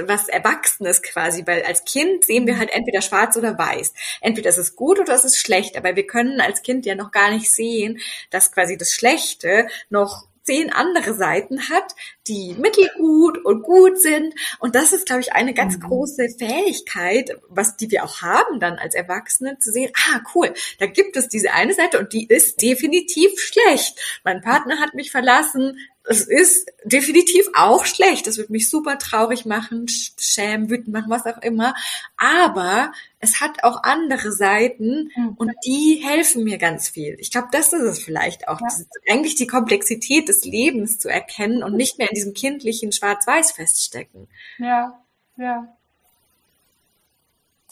was 0.05 0.27
Erwachsenes 0.27 1.01
quasi, 1.01 1.43
weil 1.45 1.63
als 1.63 1.85
Kind 1.85 2.25
sehen 2.25 2.47
wir 2.47 2.57
halt 2.57 2.69
entweder 2.71 3.01
schwarz 3.01 3.37
oder 3.37 3.57
weiß. 3.57 3.93
Entweder 4.21 4.49
ist 4.49 4.57
es 4.57 4.75
gut 4.75 4.99
oder 4.99 5.13
es 5.13 5.25
ist 5.25 5.37
schlecht, 5.37 5.77
aber 5.77 5.95
wir 5.95 6.07
können 6.07 6.41
als 6.41 6.61
Kind 6.61 6.85
ja 6.85 6.95
noch 6.95 7.11
gar 7.11 7.31
nicht 7.31 7.51
sehen, 7.51 7.99
dass 8.29 8.51
quasi 8.51 8.77
das 8.77 8.91
Schlechte 8.91 9.67
noch 9.89 10.27
zehn 10.47 10.71
andere 10.71 11.13
Seiten 11.13 11.67
hat, 11.67 11.93
die 12.25 12.55
mittelgut 12.57 13.37
und 13.43 13.63
gut 13.63 13.99
sind. 13.99 14.33
Und 14.59 14.75
das 14.75 14.93
ist, 14.93 15.05
glaube 15.05 15.21
ich, 15.21 15.33
eine 15.33 15.53
ganz 15.53 15.75
mhm. 15.75 15.81
große 15.81 16.29
Fähigkeit, 16.39 17.37
was 17.49 17.75
die 17.75 17.91
wir 17.91 18.05
auch 18.05 18.21
haben 18.21 18.61
dann 18.61 18.79
als 18.79 18.95
Erwachsene, 18.95 19.59
zu 19.59 19.73
sehen, 19.73 19.91
ah, 20.09 20.21
cool, 20.33 20.53
da 20.79 20.85
gibt 20.85 21.17
es 21.17 21.27
diese 21.27 21.51
eine 21.51 21.73
Seite 21.73 21.99
und 21.99 22.13
die 22.13 22.27
ist 22.27 22.61
definitiv 22.61 23.37
schlecht. 23.39 23.99
Mein 24.23 24.41
Partner 24.41 24.79
hat 24.79 24.93
mich 24.93 25.11
verlassen, 25.11 25.79
es 26.09 26.21
ist 26.21 26.71
definitiv 26.85 27.47
auch 27.53 27.85
schlecht. 27.85 28.27
Das 28.27 28.37
wird 28.37 28.49
mich 28.49 28.69
super 28.69 28.97
traurig 28.97 29.45
machen, 29.45 29.87
schämen, 29.87 30.69
wütend 30.69 30.89
machen, 30.89 31.09
was 31.09 31.25
auch 31.25 31.41
immer. 31.41 31.75
Aber 32.15 32.93
es 33.19 33.41
hat 33.41 33.63
auch 33.63 33.83
andere 33.83 34.31
Seiten 34.31 35.11
mhm. 35.15 35.33
und 35.37 35.51
die 35.65 36.01
helfen 36.03 36.45
mir 36.45 36.57
ganz 36.57 36.87
viel. 36.87 37.17
Ich 37.19 37.31
glaube, 37.31 37.49
das 37.51 37.73
ist 37.73 37.81
es 37.81 37.99
vielleicht 37.99 38.47
auch. 38.47 38.61
Ja. 38.61 38.67
eigentlich 39.13 39.35
die 39.35 39.47
Komplexität 39.47 40.29
des 40.29 40.45
Lebens 40.45 40.97
zu 40.97 41.09
erkennen 41.09 41.61
und 41.61 41.75
nicht 41.75 41.97
mehr 41.97 42.09
in 42.09 42.15
diesem 42.15 42.33
kindlichen 42.33 42.91
Schwarz-Weiß 42.91 43.51
feststecken. 43.51 44.29
Ja, 44.59 45.01
ja. 45.35 45.67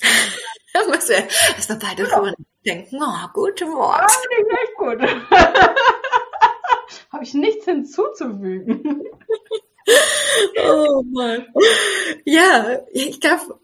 da 0.74 0.86
müssen 0.90 1.10
wir 1.10 1.28
erstmal 1.56 1.80
beide 1.80 2.04
ja. 2.04 2.34
denken. 2.66 3.00
Oh, 3.02 3.28
gute 3.34 3.66
Wort. 3.68 4.12
Ja, 4.12 4.58
echt 4.58 4.76
gut. 4.78 5.00
habe 7.16 7.24
ich 7.24 7.34
nichts 7.34 7.64
hinzuzufügen. 7.64 9.04
oh 10.68 11.02
Mann. 11.04 11.46
Ja, 12.26 12.80
ich 12.92 13.22
glaube, 13.22 13.58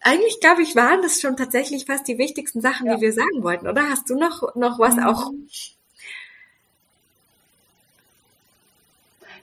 eigentlich 0.00 0.40
glaube 0.40 0.62
ich, 0.62 0.74
waren 0.74 1.02
das 1.02 1.20
schon 1.20 1.36
tatsächlich 1.36 1.84
fast 1.84 2.08
die 2.08 2.16
wichtigsten 2.16 2.62
Sachen, 2.62 2.86
ja. 2.86 2.96
die 2.96 3.02
wir 3.02 3.12
sagen 3.12 3.42
wollten, 3.42 3.68
oder? 3.68 3.90
Hast 3.90 4.08
du 4.08 4.16
noch, 4.16 4.54
noch 4.54 4.78
was 4.78 4.98
auch? 4.98 5.30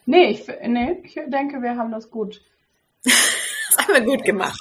Nee, 0.08 0.32
ich, 0.32 0.48
nee, 0.68 1.00
ich 1.04 1.14
denke, 1.28 1.62
wir 1.62 1.76
haben 1.78 1.92
das 1.92 2.10
gut. 2.10 2.42
das 3.04 3.78
haben 3.78 3.94
wir 3.94 4.02
gut 4.02 4.26
gemacht. 4.26 4.60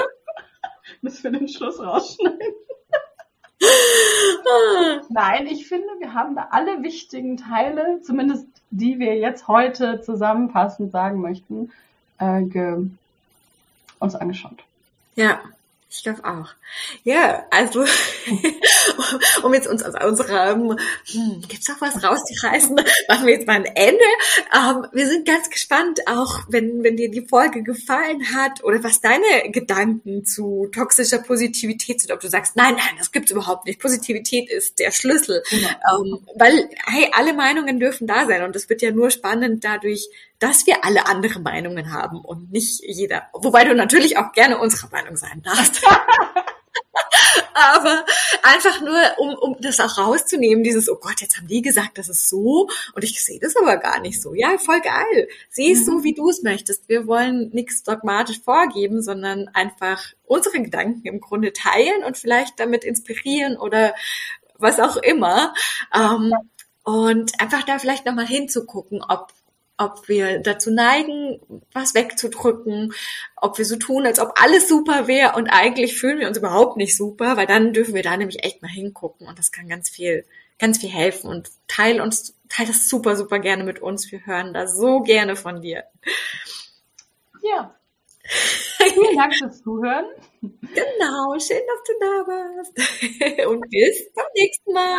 Müssen 1.02 1.24
wir 1.24 1.40
den 1.40 1.48
Schluss 1.48 1.80
rausschneiden. 1.80 2.54
Nein, 5.08 5.46
ich 5.46 5.66
finde, 5.66 5.88
wir 5.98 6.14
haben 6.14 6.34
da 6.34 6.48
alle 6.50 6.82
wichtigen 6.82 7.36
Teile, 7.36 8.00
zumindest 8.02 8.46
die 8.70 8.98
wir 8.98 9.16
jetzt 9.16 9.48
heute 9.48 10.00
zusammenfassend 10.00 10.92
sagen 10.92 11.20
möchten, 11.20 11.72
äh, 12.18 12.42
uns 13.98 14.14
angeschaut. 14.14 14.64
Ja, 15.16 15.40
ich 15.90 16.02
glaube 16.02 16.22
auch. 16.24 16.50
Ja, 17.02 17.46
also 17.50 17.84
um 19.42 19.54
jetzt 19.54 19.66
uns 19.66 19.82
aus 19.82 19.94
unserem, 20.04 20.78
hm, 21.06 21.42
gibt's 21.48 21.68
noch 21.68 21.80
was 21.80 22.02
rauszureißen, 22.02 22.76
machen 23.08 23.26
wir 23.26 23.34
jetzt 23.34 23.46
mal 23.46 23.56
ein 23.56 23.64
Ende. 23.64 24.04
Ähm, 24.54 24.86
wir 24.92 25.08
sind 25.08 25.26
ganz 25.26 25.48
gespannt, 25.48 26.00
auch 26.06 26.40
wenn, 26.48 26.82
wenn 26.82 26.96
dir 26.96 27.10
die 27.10 27.26
Folge 27.26 27.62
gefallen 27.62 28.34
hat 28.34 28.62
oder 28.64 28.84
was 28.84 29.00
deine 29.00 29.50
Gedanken 29.50 30.26
zu 30.26 30.68
toxischer 30.74 31.18
Positivität 31.18 32.02
sind, 32.02 32.12
ob 32.12 32.20
du 32.20 32.28
sagst, 32.28 32.56
nein, 32.56 32.74
nein, 32.74 32.96
das 32.98 33.10
gibt's 33.10 33.30
überhaupt 33.30 33.64
nicht. 33.64 33.80
Positivität 33.80 34.50
ist 34.50 34.78
der 34.78 34.90
Schlüssel. 34.90 35.42
Genau. 35.48 35.68
Ähm, 35.68 36.18
weil, 36.36 36.68
hey, 36.86 37.10
alle 37.12 37.32
Meinungen 37.32 37.80
dürfen 37.80 38.06
da 38.06 38.26
sein 38.26 38.42
und 38.42 38.54
es 38.54 38.68
wird 38.68 38.82
ja 38.82 38.90
nur 38.90 39.10
spannend 39.10 39.64
dadurch, 39.64 40.06
dass 40.38 40.66
wir 40.66 40.84
alle 40.84 41.06
andere 41.06 41.40
Meinungen 41.40 41.92
haben 41.92 42.20
und 42.20 42.52
nicht 42.52 42.80
jeder. 42.82 43.28
Wobei 43.32 43.64
du 43.64 43.74
natürlich 43.74 44.18
auch 44.18 44.32
gerne 44.32 44.58
unserer 44.58 44.88
Meinung 44.90 45.16
sein 45.16 45.42
darfst. 45.42 45.82
Aber 47.54 48.04
einfach 48.42 48.80
nur, 48.80 49.00
um, 49.18 49.34
um 49.34 49.56
das 49.60 49.80
auch 49.80 49.98
rauszunehmen, 49.98 50.62
dieses, 50.62 50.88
oh 50.88 50.96
Gott, 51.00 51.20
jetzt 51.20 51.36
haben 51.36 51.48
die 51.48 51.62
gesagt, 51.62 51.98
das 51.98 52.08
ist 52.08 52.28
so 52.28 52.68
und 52.94 53.04
ich 53.04 53.24
sehe 53.24 53.40
das 53.40 53.56
aber 53.56 53.78
gar 53.78 54.00
nicht 54.00 54.22
so. 54.22 54.32
Ja, 54.34 54.58
voll 54.58 54.80
geil. 54.80 55.28
Sieh 55.50 55.72
es 55.72 55.80
mhm. 55.80 55.84
so, 55.84 56.04
wie 56.04 56.14
du 56.14 56.30
es 56.30 56.42
möchtest. 56.42 56.88
Wir 56.88 57.06
wollen 57.06 57.50
nichts 57.52 57.82
dogmatisch 57.82 58.40
vorgeben, 58.40 59.02
sondern 59.02 59.48
einfach 59.48 60.02
unsere 60.24 60.62
Gedanken 60.62 61.06
im 61.06 61.20
Grunde 61.20 61.52
teilen 61.52 62.04
und 62.04 62.16
vielleicht 62.16 62.60
damit 62.60 62.84
inspirieren 62.84 63.56
oder 63.56 63.94
was 64.58 64.78
auch 64.78 64.96
immer. 64.96 65.54
Ähm, 65.94 66.32
und 66.84 67.40
einfach 67.40 67.64
da 67.64 67.78
vielleicht 67.78 68.06
nochmal 68.06 68.26
hinzugucken, 68.26 69.02
ob 69.06 69.32
ob 69.78 70.08
wir 70.08 70.40
dazu 70.40 70.70
neigen, 70.70 71.40
was 71.72 71.94
wegzudrücken, 71.94 72.92
ob 73.36 73.58
wir 73.58 73.64
so 73.64 73.76
tun, 73.76 74.06
als 74.06 74.18
ob 74.18 74.32
alles 74.42 74.68
super 74.68 75.06
wäre 75.06 75.36
und 75.36 75.48
eigentlich 75.48 75.96
fühlen 75.98 76.18
wir 76.18 76.28
uns 76.28 76.36
überhaupt 76.36 76.76
nicht 76.76 76.96
super, 76.96 77.36
weil 77.36 77.46
dann 77.46 77.72
dürfen 77.72 77.94
wir 77.94 78.02
da 78.02 78.16
nämlich 78.16 78.44
echt 78.44 78.60
mal 78.60 78.68
hingucken 78.68 79.26
und 79.26 79.38
das 79.38 79.52
kann 79.52 79.68
ganz 79.68 79.88
viel, 79.88 80.26
ganz 80.58 80.78
viel 80.78 80.90
helfen 80.90 81.30
und 81.30 81.50
teil 81.68 82.00
uns, 82.00 82.34
teil 82.48 82.66
das 82.66 82.88
super, 82.88 83.16
super 83.16 83.38
gerne 83.38 83.62
mit 83.64 83.80
uns. 83.80 84.10
Wir 84.10 84.26
hören 84.26 84.52
da 84.52 84.66
so 84.66 85.00
gerne 85.00 85.36
von 85.36 85.62
dir. 85.62 85.84
Ja. 87.42 87.74
Vielen 88.30 89.16
Dank 89.16 89.34
fürs 89.36 89.62
Zuhören. 89.62 90.06
Genau, 90.40 91.38
schön, 91.38 91.62
dass 91.66 91.82
du 91.86 91.92
da 91.98 92.26
warst. 92.26 93.46
Und 93.48 93.60
bis 93.70 94.12
zum 94.12 94.24
nächsten 94.34 94.72
Mal. 94.72 94.98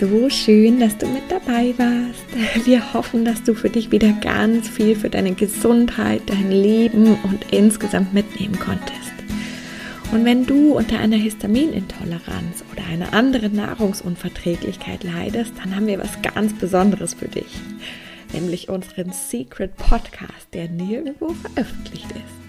So 0.00 0.30
schön, 0.30 0.78
dass 0.78 0.96
du 0.96 1.08
mit 1.08 1.24
dabei 1.28 1.74
warst. 1.76 2.66
Wir 2.66 2.94
hoffen, 2.94 3.24
dass 3.24 3.42
du 3.42 3.54
für 3.54 3.68
dich 3.68 3.90
wieder 3.90 4.12
ganz 4.12 4.68
viel 4.68 4.94
für 4.94 5.10
deine 5.10 5.32
Gesundheit, 5.32 6.22
dein 6.26 6.52
Leben 6.52 7.18
und 7.24 7.46
insgesamt 7.50 8.14
mitnehmen 8.14 8.56
konntest. 8.60 8.94
Und 10.12 10.24
wenn 10.24 10.46
du 10.46 10.74
unter 10.74 11.00
einer 11.00 11.16
Histaminintoleranz 11.16 12.62
oder 12.70 12.86
einer 12.86 13.12
anderen 13.12 13.56
Nahrungsunverträglichkeit 13.56 15.02
leidest, 15.02 15.54
dann 15.58 15.74
haben 15.74 15.88
wir 15.88 15.98
was 15.98 16.22
ganz 16.22 16.54
Besonderes 16.54 17.14
für 17.14 17.28
dich, 17.28 17.60
nämlich 18.32 18.68
unseren 18.68 19.10
Secret 19.10 19.76
Podcast, 19.76 20.46
der 20.52 20.68
nirgendwo 20.68 21.34
veröffentlicht 21.34 22.12
ist. 22.12 22.48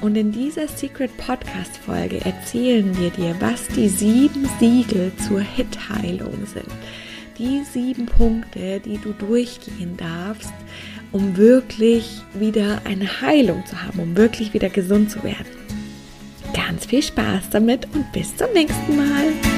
und 0.00 0.16
in 0.16 0.32
dieser 0.32 0.68
Secret 0.68 1.16
Podcast 1.16 1.76
Folge 1.78 2.24
erzählen 2.24 2.96
wir 2.98 3.10
dir, 3.10 3.34
was 3.40 3.66
die 3.68 3.88
sieben 3.88 4.48
Siegel 4.60 5.12
zur 5.26 5.40
Hitheilung 5.40 6.46
sind. 6.46 6.68
Die 7.38 7.62
sieben 7.64 8.06
Punkte, 8.06 8.80
die 8.80 8.98
du 8.98 9.12
durchgehen 9.12 9.96
darfst, 9.96 10.52
um 11.12 11.36
wirklich 11.36 12.22
wieder 12.34 12.82
eine 12.84 13.20
Heilung 13.20 13.64
zu 13.66 13.82
haben, 13.82 14.00
um 14.00 14.16
wirklich 14.16 14.54
wieder 14.54 14.68
gesund 14.68 15.10
zu 15.10 15.22
werden. 15.24 15.46
Ganz 16.54 16.86
viel 16.86 17.02
Spaß 17.02 17.50
damit 17.50 17.86
und 17.94 18.10
bis 18.12 18.36
zum 18.36 18.52
nächsten 18.52 18.96
Mal. 18.96 19.57